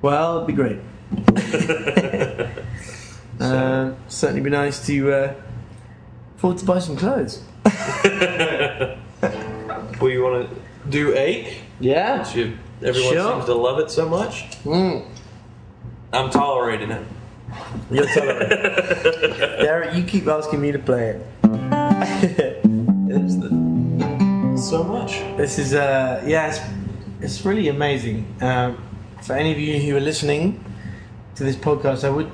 Well, 0.00 0.36
it'd 0.36 0.46
be 0.46 0.54
great. 0.54 0.78
um, 3.40 3.94
certainly 4.08 4.40
be 4.40 4.48
nice 4.48 4.86
to 4.86 5.12
uh, 5.12 5.34
afford 6.38 6.56
to 6.56 6.64
buy 6.64 6.78
some 6.78 6.96
clothes. 6.96 7.42
Well, 10.00 10.10
you 10.10 10.22
want 10.24 10.48
to 10.50 10.56
do 10.90 11.14
eight? 11.16 11.58
Yeah. 11.78 12.28
You, 12.32 12.58
everyone 12.82 13.12
Sure. 13.12 13.32
seems 13.34 13.44
to 13.44 13.54
love 13.54 13.78
it 13.78 13.88
so 13.88 14.08
much. 14.08 14.50
Mm. 14.64 15.06
I'm 16.12 16.28
tolerating 16.28 16.90
it. 16.90 17.06
You're 17.88 18.06
me. 18.06 18.48
Derek, 19.62 19.94
you 19.94 20.02
keep 20.02 20.26
asking 20.26 20.60
me 20.60 20.72
to 20.72 20.80
play 20.80 21.20
it. 21.44 22.40
So 24.72 24.82
much. 24.82 25.18
This 25.36 25.58
is, 25.58 25.74
uh, 25.74 26.24
yeah, 26.26 26.48
it's, 26.48 26.60
it's 27.20 27.44
really 27.44 27.68
amazing. 27.68 28.24
Um, 28.40 28.82
for 29.20 29.34
any 29.34 29.52
of 29.52 29.58
you 29.58 29.78
who 29.78 29.98
are 29.98 30.00
listening 30.00 30.64
to 31.34 31.44
this 31.44 31.56
podcast, 31.56 32.04
I 32.04 32.08
would 32.08 32.30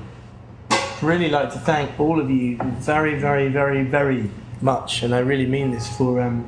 really 1.01 1.27
like 1.27 1.51
to 1.51 1.59
thank 1.59 1.99
all 1.99 2.17
of 2.17 2.31
you 2.31 2.57
very, 2.79 3.19
very, 3.19 3.49
very, 3.49 3.83
very 3.83 4.31
much, 4.61 5.03
and 5.03 5.13
I 5.13 5.19
really 5.19 5.47
mean 5.47 5.71
this 5.71 5.89
for 5.97 6.21
um, 6.21 6.47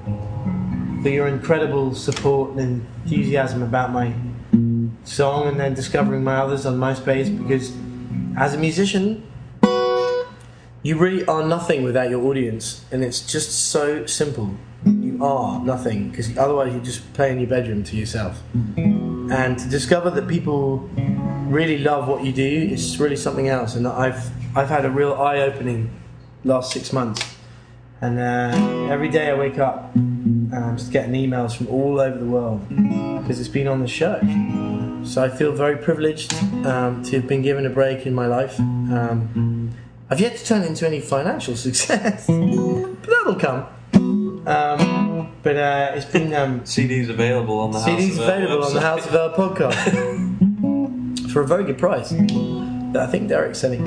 for 1.03 1.09
your 1.09 1.27
incredible 1.27 1.93
support 1.93 2.51
and 2.55 2.87
enthusiasm 3.03 3.61
about 3.61 3.91
my 3.91 4.13
song, 5.03 5.49
and 5.49 5.59
then 5.59 5.73
discovering 5.73 6.23
my 6.23 6.37
others 6.37 6.65
on 6.65 6.79
MySpace. 6.79 7.37
Because 7.37 7.75
as 8.37 8.53
a 8.53 8.57
musician, 8.57 9.29
you 10.83 10.97
really 10.97 11.25
are 11.25 11.45
nothing 11.45 11.83
without 11.83 12.09
your 12.09 12.25
audience, 12.27 12.85
and 12.93 13.03
it's 13.03 13.19
just 13.19 13.51
so 13.51 14.05
simple. 14.05 14.55
Are 15.21 15.63
nothing 15.63 16.09
because 16.09 16.35
otherwise 16.37 16.73
you 16.73 16.79
just 16.79 17.13
play 17.13 17.31
in 17.31 17.39
your 17.39 17.47
bedroom 17.47 17.83
to 17.83 17.95
yourself. 17.95 18.41
And 18.55 19.57
to 19.59 19.69
discover 19.69 20.09
that 20.09 20.27
people 20.27 20.89
really 21.47 21.77
love 21.77 22.07
what 22.07 22.23
you 22.23 22.31
do 22.31 22.69
is 22.71 22.99
really 22.99 23.15
something 23.15 23.47
else. 23.47 23.75
And 23.75 23.87
I've 23.87 24.31
I've 24.57 24.69
had 24.69 24.83
a 24.83 24.89
real 24.89 25.13
eye-opening 25.13 25.91
last 26.43 26.73
six 26.73 26.91
months. 26.91 27.35
And 28.01 28.19
uh, 28.19 28.91
every 28.91 29.09
day 29.09 29.29
I 29.29 29.35
wake 29.35 29.59
up, 29.59 29.93
and 29.95 30.53
I'm 30.55 30.75
just 30.75 30.91
getting 30.91 31.13
emails 31.13 31.55
from 31.55 31.67
all 31.67 31.99
over 31.99 32.17
the 32.17 32.25
world 32.25 32.67
because 33.21 33.39
it's 33.39 33.47
been 33.47 33.67
on 33.67 33.79
the 33.79 33.87
show. 33.87 34.19
Um, 34.23 35.05
so 35.05 35.23
I 35.23 35.29
feel 35.29 35.51
very 35.51 35.77
privileged 35.77 36.33
um, 36.65 37.03
to 37.03 37.17
have 37.17 37.27
been 37.27 37.43
given 37.43 37.65
a 37.67 37.69
break 37.69 38.07
in 38.07 38.15
my 38.15 38.25
life. 38.25 38.59
Um, 38.59 39.71
I've 40.09 40.19
yet 40.19 40.35
to 40.35 40.43
turn 40.43 40.63
into 40.63 40.87
any 40.87 40.99
financial 40.99 41.55
success, 41.67 42.25
but 42.25 43.03
that'll 43.03 43.35
come. 43.35 43.67
Um, 44.47 45.00
but 45.43 45.57
uh, 45.57 45.91
it's 45.95 46.05
been 46.05 46.33
um, 46.33 46.61
CDs 46.61 47.09
available 47.09 47.59
on 47.59 47.71
the 47.71 47.79
House 47.79 48.01
CDs 48.01 48.11
of 48.11 48.19
L 48.19 48.23
available 48.23 48.65
on 48.65 48.73
the. 48.73 48.81
House 48.81 49.05
of 49.05 49.15
El 49.15 49.33
podcast 49.33 51.31
for 51.31 51.41
a 51.41 51.47
very 51.47 51.63
good 51.63 51.77
price 51.77 52.13
I 52.13 53.07
think 53.07 53.29
Derek's 53.29 53.59
selling. 53.59 53.83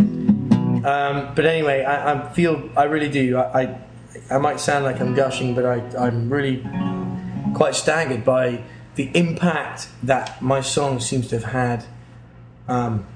Um, 0.85 1.35
but 1.35 1.47
anyway, 1.47 1.85
I, 1.85 2.13
I 2.13 2.33
feel 2.33 2.71
I 2.77 2.85
really 2.85 3.09
do. 3.09 3.37
I, 3.37 3.63
I 3.63 3.79
I 4.31 4.39
might 4.39 4.61
sound 4.61 4.85
like 4.85 5.01
I'm 5.01 5.15
gushing, 5.15 5.55
but 5.55 5.67
I, 5.67 5.75
I'm 5.99 6.31
really 6.31 6.65
quite 7.55 7.75
staggered 7.75 8.25
by 8.25 8.63
the 8.95 9.11
impact 9.15 9.89
that 10.03 10.41
my 10.41 10.61
song 10.61 11.01
seems 11.01 11.29
to 11.29 11.39
have 11.41 11.53
had 11.53 11.85
um, 12.69 13.07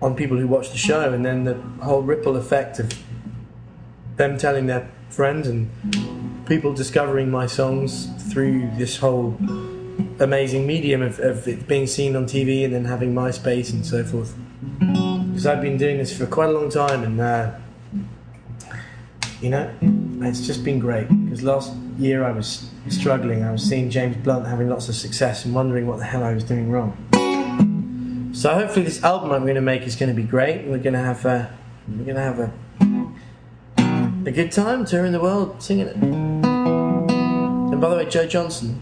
on 0.00 0.14
people 0.14 0.36
who 0.36 0.46
watch 0.46 0.70
the 0.70 0.78
show, 0.78 1.12
and 1.12 1.24
then 1.24 1.44
the 1.44 1.54
whole 1.84 2.02
ripple 2.02 2.36
effect 2.36 2.78
of 2.78 2.92
them 4.16 4.38
telling 4.38 4.66
their 4.66 4.90
friends 5.08 5.48
and 5.48 5.70
people 6.52 6.74
discovering 6.74 7.30
my 7.30 7.46
songs 7.46 8.10
through 8.30 8.70
this 8.76 8.98
whole 8.98 9.34
amazing 10.20 10.66
medium 10.66 11.00
of, 11.00 11.18
of 11.20 11.48
it 11.48 11.66
being 11.66 11.86
seen 11.86 12.14
on 12.14 12.26
TV 12.26 12.62
and 12.62 12.74
then 12.74 12.84
having 12.84 13.14
MySpace 13.14 13.72
and 13.72 13.86
so 13.86 14.04
forth. 14.04 14.34
Because 14.78 15.46
I've 15.46 15.62
been 15.62 15.78
doing 15.78 15.96
this 15.96 16.14
for 16.14 16.26
quite 16.26 16.50
a 16.50 16.52
long 16.52 16.68
time, 16.68 17.04
and 17.04 17.18
uh, 17.18 17.52
you 19.40 19.48
know, 19.48 19.74
it's 19.80 20.46
just 20.46 20.62
been 20.62 20.78
great. 20.78 21.08
Because 21.24 21.42
last 21.42 21.72
year 21.96 22.22
I 22.22 22.32
was 22.32 22.68
struggling, 22.90 23.42
I 23.44 23.50
was 23.50 23.62
seeing 23.62 23.88
James 23.88 24.18
Blunt 24.18 24.46
having 24.46 24.68
lots 24.68 24.90
of 24.90 24.94
success 24.94 25.46
and 25.46 25.54
wondering 25.54 25.86
what 25.86 26.00
the 26.00 26.04
hell 26.04 26.22
I 26.22 26.34
was 26.34 26.44
doing 26.44 26.70
wrong. 26.70 26.92
So 28.34 28.52
hopefully 28.52 28.84
this 28.84 29.02
album 29.02 29.30
I'm 29.30 29.44
going 29.44 29.54
to 29.54 29.62
make 29.62 29.84
is 29.84 29.96
going 29.96 30.14
to 30.14 30.14
be 30.14 30.28
great. 30.28 30.66
We're 30.66 30.76
going 30.76 30.92
to 30.92 31.00
have 31.00 31.24
a, 31.24 31.50
we're 31.88 32.04
going 32.04 32.16
to 32.16 32.20
have 32.20 32.40
a 32.40 32.52
a 34.26 34.30
good 34.30 34.52
time 34.52 34.84
touring 34.84 35.12
the 35.12 35.20
world 35.20 35.62
singing 35.62 35.88
it. 35.88 35.96
And 35.96 37.80
by 37.80 37.88
the 37.88 37.96
way, 37.96 38.08
Joe 38.08 38.26
Johnson 38.26 38.80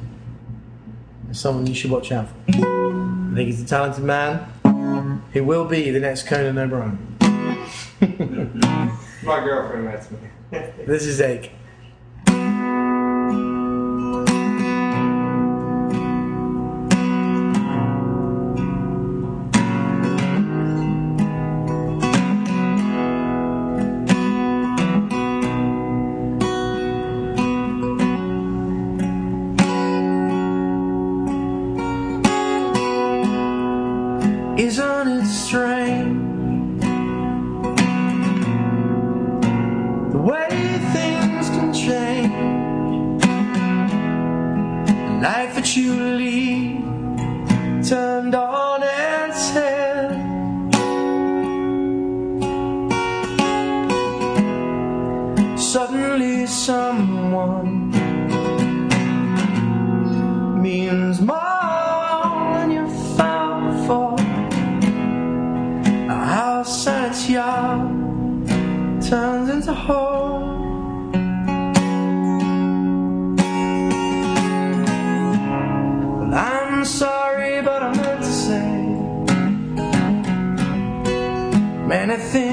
is 1.30 1.38
someone 1.40 1.66
you 1.66 1.74
should 1.74 1.90
watch 1.90 2.12
out 2.12 2.28
for. 2.28 2.34
I 2.48 3.32
think 3.34 3.46
he's 3.46 3.62
a 3.62 3.66
talented 3.66 4.04
man 4.04 4.46
who 5.32 5.44
will 5.44 5.64
be 5.64 5.90
the 5.90 6.00
next 6.00 6.26
Conan 6.26 6.58
O'Brien. 6.58 6.98
My 9.22 9.40
girlfriend 9.40 9.84
lets 9.86 10.10
me. 10.10 10.18
This 10.86 11.04
is 11.04 11.20
Ache. 11.20 11.52
Turns 69.10 69.50
into 69.50 69.74
home. 69.74 71.10
Well, 76.20 76.32
I'm 76.32 76.84
sorry, 76.84 77.60
but 77.60 77.82
I 77.82 77.92
meant 77.92 78.22
to 78.22 78.32
say 78.46 78.68
many 81.88 82.16
things 82.18 82.49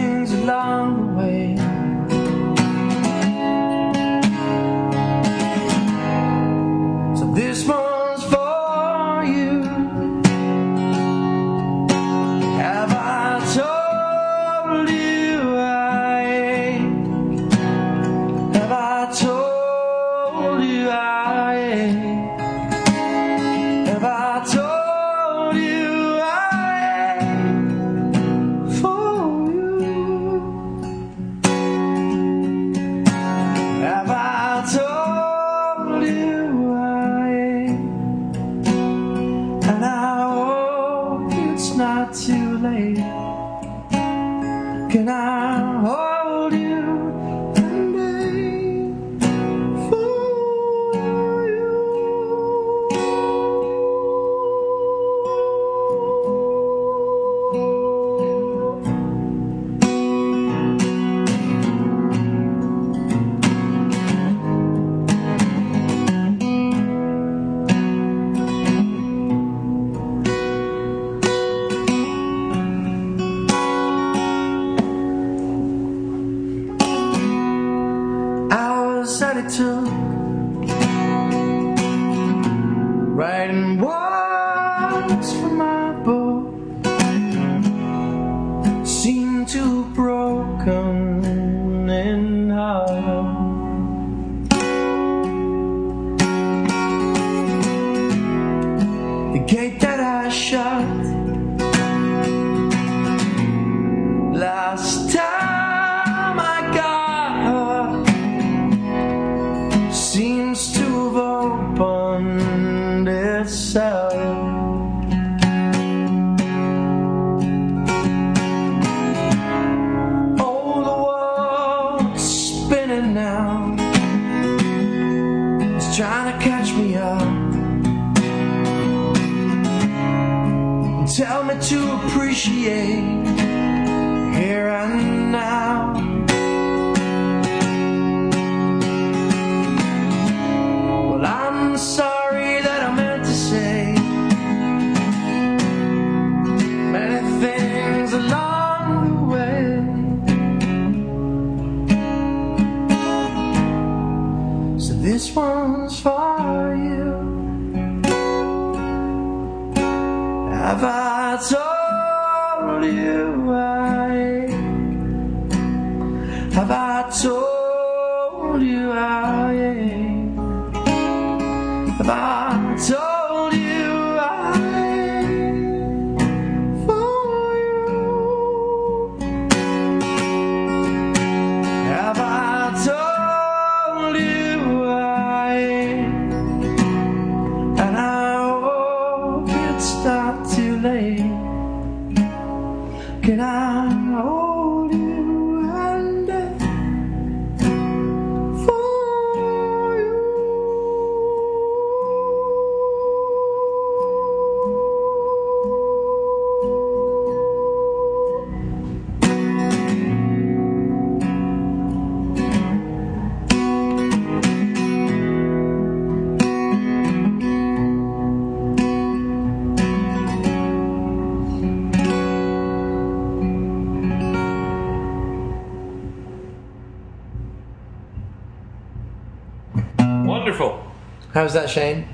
How's 231.48 231.54
that, 231.54 231.70
Shane? 231.70 232.06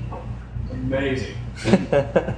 Amazing. 0.70 1.34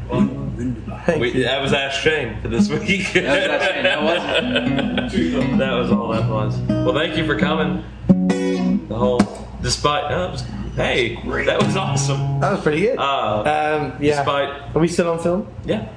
We, 1.19 1.43
that 1.43 1.61
was 1.61 1.75
Ask 1.75 2.01
Shane 2.01 2.41
for 2.41 2.49
this 2.49 2.71
week. 2.71 3.13
That 3.13 3.23
was 3.25 3.49
Ask 3.51 3.71
Shane, 3.71 3.83
that 3.83 4.03
wasn't. 4.03 5.59
That 5.59 5.73
was 5.73 5.93
all 5.93 6.09
that 6.09 6.27
was. 6.31 6.57
Well, 6.57 6.95
thank 6.95 7.19
you 7.19 7.27
for 7.27 7.39
coming. 7.39 7.85
The 8.09 8.95
whole, 8.97 9.21
despite, 9.61 10.11
oh, 10.11 10.29
it 10.29 10.31
was- 10.31 10.45
hey, 10.75 11.17
that 11.45 11.63
was 11.63 11.77
awesome. 11.77 12.41
That 12.41 12.53
was 12.53 12.63
pretty 12.63 12.81
good. 12.81 12.99
Uh, 12.99 13.41
um, 13.41 14.03
yeah. 14.03 14.17
Despite, 14.17 14.75
Are 14.75 14.81
we 14.81 14.89
still 14.89 15.11
on 15.11 15.19
film? 15.19 15.47
yeah, 15.67 15.91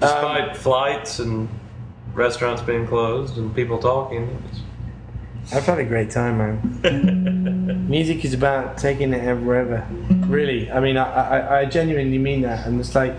despite 0.00 0.56
flights 0.56 1.18
and 1.18 1.46
restaurants 2.14 2.62
being 2.62 2.86
closed 2.86 3.36
and 3.36 3.54
people 3.54 3.78
talking, 3.78 4.42
I've 5.52 5.66
had 5.66 5.78
a 5.78 5.84
great 5.84 6.10
time, 6.10 6.38
man. 6.38 7.86
Music 7.88 8.24
is 8.24 8.32
about 8.32 8.78
taking 8.78 9.12
it 9.12 9.34
wherever. 9.36 9.86
Really, 10.28 10.70
I 10.70 10.80
mean, 10.80 10.96
I, 10.96 11.04
I, 11.04 11.60
I 11.60 11.64
genuinely 11.64 12.18
mean 12.18 12.42
that. 12.42 12.66
And 12.66 12.78
it's 12.78 12.94
like, 12.94 13.16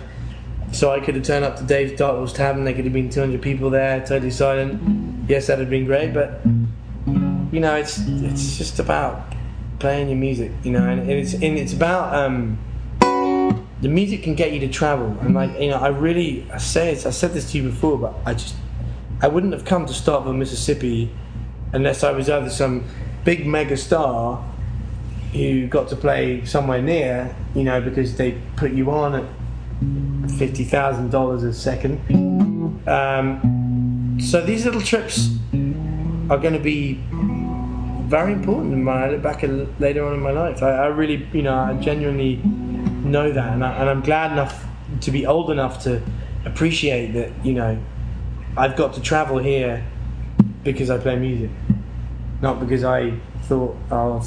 so 0.71 0.91
I 0.91 0.99
could 0.99 1.15
have 1.15 1.23
turned 1.23 1.43
up 1.43 1.57
to 1.57 1.63
Dave's 1.63 1.93
Dartwell's 1.93 2.33
Tavern. 2.33 2.63
There 2.63 2.73
could 2.73 2.83
have 2.83 2.93
been 2.93 3.09
200 3.09 3.41
people 3.41 3.69
there, 3.69 3.99
totally 4.05 4.31
silent. 4.31 5.27
Yes, 5.27 5.47
that'd 5.47 5.61
have 5.61 5.69
been 5.69 5.85
great, 5.85 6.13
but 6.13 6.41
you 7.51 7.59
know, 7.59 7.75
it's 7.75 7.99
it's 8.07 8.57
just 8.57 8.79
about 8.79 9.33
playing 9.79 10.09
your 10.09 10.17
music, 10.17 10.51
you 10.63 10.71
know, 10.71 10.87
and 10.87 11.09
it's 11.09 11.33
and 11.33 11.57
it's 11.57 11.73
about 11.73 12.13
um, 12.13 12.59
the 13.81 13.87
music 13.87 14.21
can 14.23 14.35
get 14.35 14.51
you 14.51 14.59
to 14.59 14.67
travel. 14.67 15.17
And 15.21 15.33
like, 15.33 15.59
you 15.59 15.69
know, 15.69 15.77
I 15.77 15.87
really 15.87 16.49
I 16.51 16.57
say 16.57 16.91
I 16.91 16.95
said 16.95 17.33
this 17.33 17.51
to 17.51 17.57
you 17.57 17.69
before, 17.69 17.97
but 17.97 18.13
I 18.25 18.33
just 18.33 18.55
I 19.21 19.27
wouldn't 19.27 19.53
have 19.53 19.65
come 19.65 19.85
to 19.87 19.93
Starkville, 19.93 20.37
Mississippi, 20.37 21.09
unless 21.73 22.03
I 22.03 22.11
was 22.11 22.29
either 22.29 22.49
some 22.49 22.85
big 23.25 23.47
mega 23.47 23.77
star 23.77 24.43
who 25.33 25.67
got 25.67 25.87
to 25.89 25.95
play 25.95 26.43
somewhere 26.45 26.81
near, 26.81 27.35
you 27.55 27.63
know, 27.63 27.79
because 27.81 28.15
they 28.17 28.37
put 28.55 28.71
you 28.71 28.91
on 28.91 29.15
at 29.15 30.31
fifty 30.37 30.63
thousand 30.63 31.11
dollars 31.11 31.43
a 31.43 31.53
second. 31.53 31.99
Um, 32.87 34.17
so 34.21 34.41
these 34.41 34.65
little 34.65 34.81
trips 34.81 35.37
are 36.29 36.37
going 36.37 36.53
to 36.53 36.59
be 36.59 37.03
very 38.09 38.33
important 38.33 38.85
when 38.85 38.97
I 38.97 39.11
look 39.11 39.21
back 39.21 39.43
at 39.43 39.79
later 39.79 40.05
on 40.05 40.15
in 40.15 40.19
my 40.19 40.31
life. 40.31 40.63
I, 40.63 40.71
I 40.71 40.85
really, 40.87 41.27
you 41.31 41.43
know, 41.43 41.55
I 41.55 41.73
genuinely 41.75 42.37
know 42.37 43.31
that, 43.31 43.53
and, 43.53 43.63
I, 43.63 43.73
and 43.73 43.89
I'm 43.89 44.01
glad 44.01 44.31
enough 44.31 44.65
to 45.01 45.11
be 45.11 45.25
old 45.25 45.51
enough 45.51 45.83
to 45.83 46.01
appreciate 46.45 47.13
that. 47.13 47.31
You 47.45 47.53
know, 47.53 47.79
I've 48.57 48.75
got 48.75 48.93
to 48.95 49.01
travel 49.01 49.37
here 49.37 49.85
because 50.63 50.89
I 50.89 50.97
play 50.97 51.17
music, 51.17 51.51
not 52.41 52.59
because 52.59 52.83
I 52.83 53.13
thought 53.43 53.77
I'll 53.91 54.25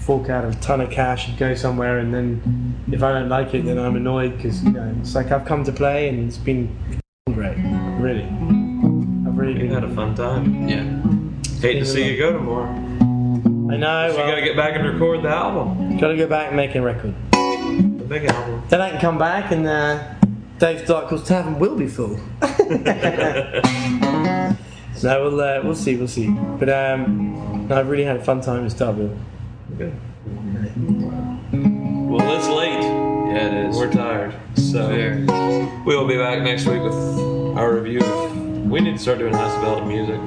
fork 0.00 0.30
out 0.30 0.44
a 0.44 0.58
ton 0.60 0.80
of 0.80 0.90
cash 0.90 1.28
and 1.28 1.38
go 1.38 1.54
somewhere, 1.54 1.98
and 1.98 2.12
then 2.12 2.74
if 2.90 3.02
I 3.02 3.12
don't 3.12 3.28
like 3.28 3.54
it, 3.54 3.64
then 3.64 3.78
I'm 3.78 3.96
annoyed 3.96 4.36
because 4.36 4.62
you 4.64 4.72
know 4.72 4.94
it's 5.00 5.14
like 5.14 5.30
I've 5.30 5.44
come 5.44 5.62
to 5.64 5.72
play 5.72 6.08
and 6.08 6.26
it's 6.26 6.38
been 6.38 6.74
great, 7.32 7.56
really. 8.00 8.24
I've 8.24 9.36
really 9.36 9.54
been. 9.54 9.70
had 9.70 9.84
a 9.84 9.94
fun 9.94 10.14
time. 10.14 10.68
Yeah. 10.68 10.84
Hate 11.60 11.78
to 11.78 11.86
see 11.86 12.10
you 12.10 12.16
go 12.18 12.32
tomorrow. 12.32 12.66
I 12.70 13.76
know. 13.76 14.08
you 14.08 14.16
well, 14.16 14.28
gotta 14.28 14.42
get 14.42 14.56
back 14.56 14.74
and 14.74 14.84
record 14.84 15.22
the 15.22 15.28
album, 15.28 15.98
Gotta 15.98 16.16
go 16.16 16.26
back 16.26 16.48
and 16.48 16.56
make 16.56 16.74
a 16.74 16.80
record. 16.80 17.14
the 17.32 18.06
big 18.08 18.24
album. 18.24 18.62
Then 18.68 18.80
I 18.80 18.90
can 18.90 19.00
come 19.00 19.18
back 19.18 19.52
and 19.52 19.66
uh, 19.66 20.14
Dave's 20.58 20.88
Dark 20.88 21.06
Horse 21.06 21.26
Tavern 21.26 21.58
will 21.58 21.76
be 21.76 21.86
full. 21.86 22.18
no, 25.02 25.22
we'll 25.22 25.40
uh, 25.40 25.60
we'll 25.62 25.74
see, 25.74 25.96
we'll 25.96 26.08
see. 26.08 26.30
But 26.30 26.68
um, 26.70 27.66
no, 27.68 27.78
I've 27.78 27.88
really 27.88 28.04
had 28.04 28.16
a 28.16 28.24
fun 28.24 28.40
time 28.40 28.64
in 28.64 28.70
Starkville. 28.70 29.16
Good. 29.80 29.94
Well, 32.10 32.36
it's 32.36 32.48
late. 32.48 32.82
Yeah, 33.32 33.46
it 33.46 33.70
is. 33.70 33.76
We're 33.78 33.90
tired. 33.90 34.34
So 34.54 34.88
Very. 34.88 35.24
we 35.86 35.96
will 35.96 36.06
be 36.06 36.18
back 36.18 36.42
next 36.42 36.66
week 36.66 36.82
with 36.82 36.92
our 37.56 37.72
review. 37.72 38.00
We 38.68 38.80
need 38.82 38.92
to 38.92 38.98
start 38.98 39.20
doing 39.20 39.32
House 39.32 39.54
of 39.56 39.62
Bell 39.62 39.82
music. 39.86 40.20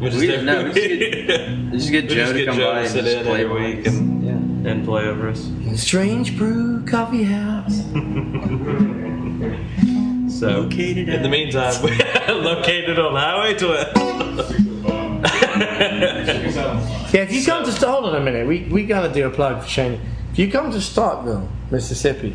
We 0.00 0.08
We 0.18 0.26
didn't 0.26 0.44
know. 0.44 0.64
We 0.64 0.72
just 0.72 0.88
get, 0.88 1.38
Just 1.70 1.90
get 1.92 2.08
we 2.08 2.14
Joe 2.16 2.16
just 2.16 2.32
to 2.32 2.38
get 2.38 2.46
come 2.48 2.56
Joe 2.56 2.72
by 2.72 2.80
and 2.80 2.90
sit 2.90 3.04
just 3.04 3.16
in 3.18 3.24
play 3.26 3.44
every 3.44 3.54
behind 3.54 3.76
week 3.76 3.86
and, 3.86 4.24
yeah. 4.64 4.70
and 4.72 4.84
play 4.84 5.04
over 5.04 5.28
us. 5.28 5.46
In 5.46 5.76
Strange 5.76 6.36
Brew 6.36 6.84
Coffee 6.84 7.22
House. 7.22 7.80
So 10.28 10.62
Located 10.62 11.08
in 11.08 11.22
the 11.22 11.28
at- 11.28 11.30
meantime, 11.30 11.82
located 12.44 12.98
on 12.98 13.14
Highway 13.14 13.54
12. 13.56 14.75
Yeah, 17.12 17.22
if 17.22 17.32
you 17.32 17.44
come 17.44 17.64
to 17.64 17.72
Star- 17.72 17.92
hold 17.92 18.06
on 18.06 18.16
a 18.20 18.24
minute, 18.24 18.46
we 18.46 18.64
we 18.70 18.84
gotta 18.84 19.12
do 19.12 19.26
a 19.26 19.30
plug 19.30 19.62
for 19.62 19.68
Shane. 19.68 20.00
If 20.32 20.38
you 20.38 20.50
come 20.50 20.70
to 20.72 20.78
Starkville, 20.78 21.48
Mississippi, 21.70 22.34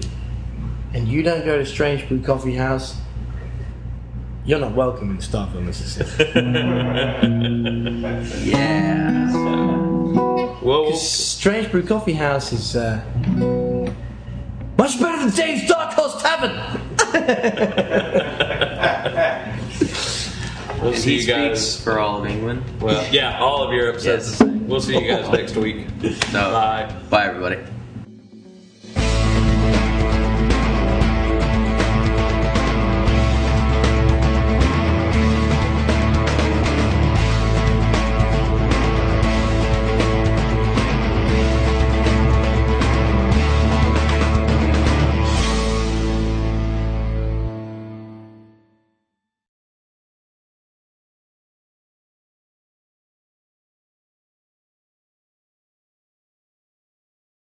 and 0.94 1.08
you 1.08 1.24
don't 1.24 1.46
go 1.46 1.58
to 1.58 1.66
Strange 1.66 2.08
Brew 2.08 2.22
Coffee 2.22 2.56
House, 2.56 2.96
you're 4.46 4.60
not 4.60 4.74
welcome 4.74 5.12
in 5.12 5.18
Starkville, 5.18 5.64
Mississippi. 5.64 6.32
Yeah. 8.50 9.32
well, 9.34 10.84
we'll 10.84 10.94
Strange 10.96 11.70
Brew 11.72 11.84
Coffee 11.84 12.14
House 12.14 12.54
is 12.54 12.76
uh, 12.76 13.02
much 14.78 15.00
better 15.00 15.20
than 15.26 15.32
James 15.36 15.68
Dark 15.68 15.94
Horse 15.94 16.22
Tavern. 16.22 16.56
We'll 20.82 20.94
see 20.94 21.20
you 21.20 21.26
guys. 21.28 21.82
for 21.82 22.00
all 22.00 22.20
of 22.24 22.26
England. 22.30 22.64
Well, 22.82 23.06
yeah, 23.14 23.40
all 23.40 23.64
of 23.64 23.74
Europe 23.74 24.00
says 24.00 24.06
Yes. 24.30 24.38
the 24.40 24.46
same. 24.46 24.68
We'll 24.68 24.82
see 24.82 24.98
you 25.00 25.08
guys 25.12 25.30
next 25.32 25.56
week. 25.56 25.88
So, 26.32 26.52
Bye. 26.52 26.94
Bye, 27.10 27.26
everybody. 27.28 27.58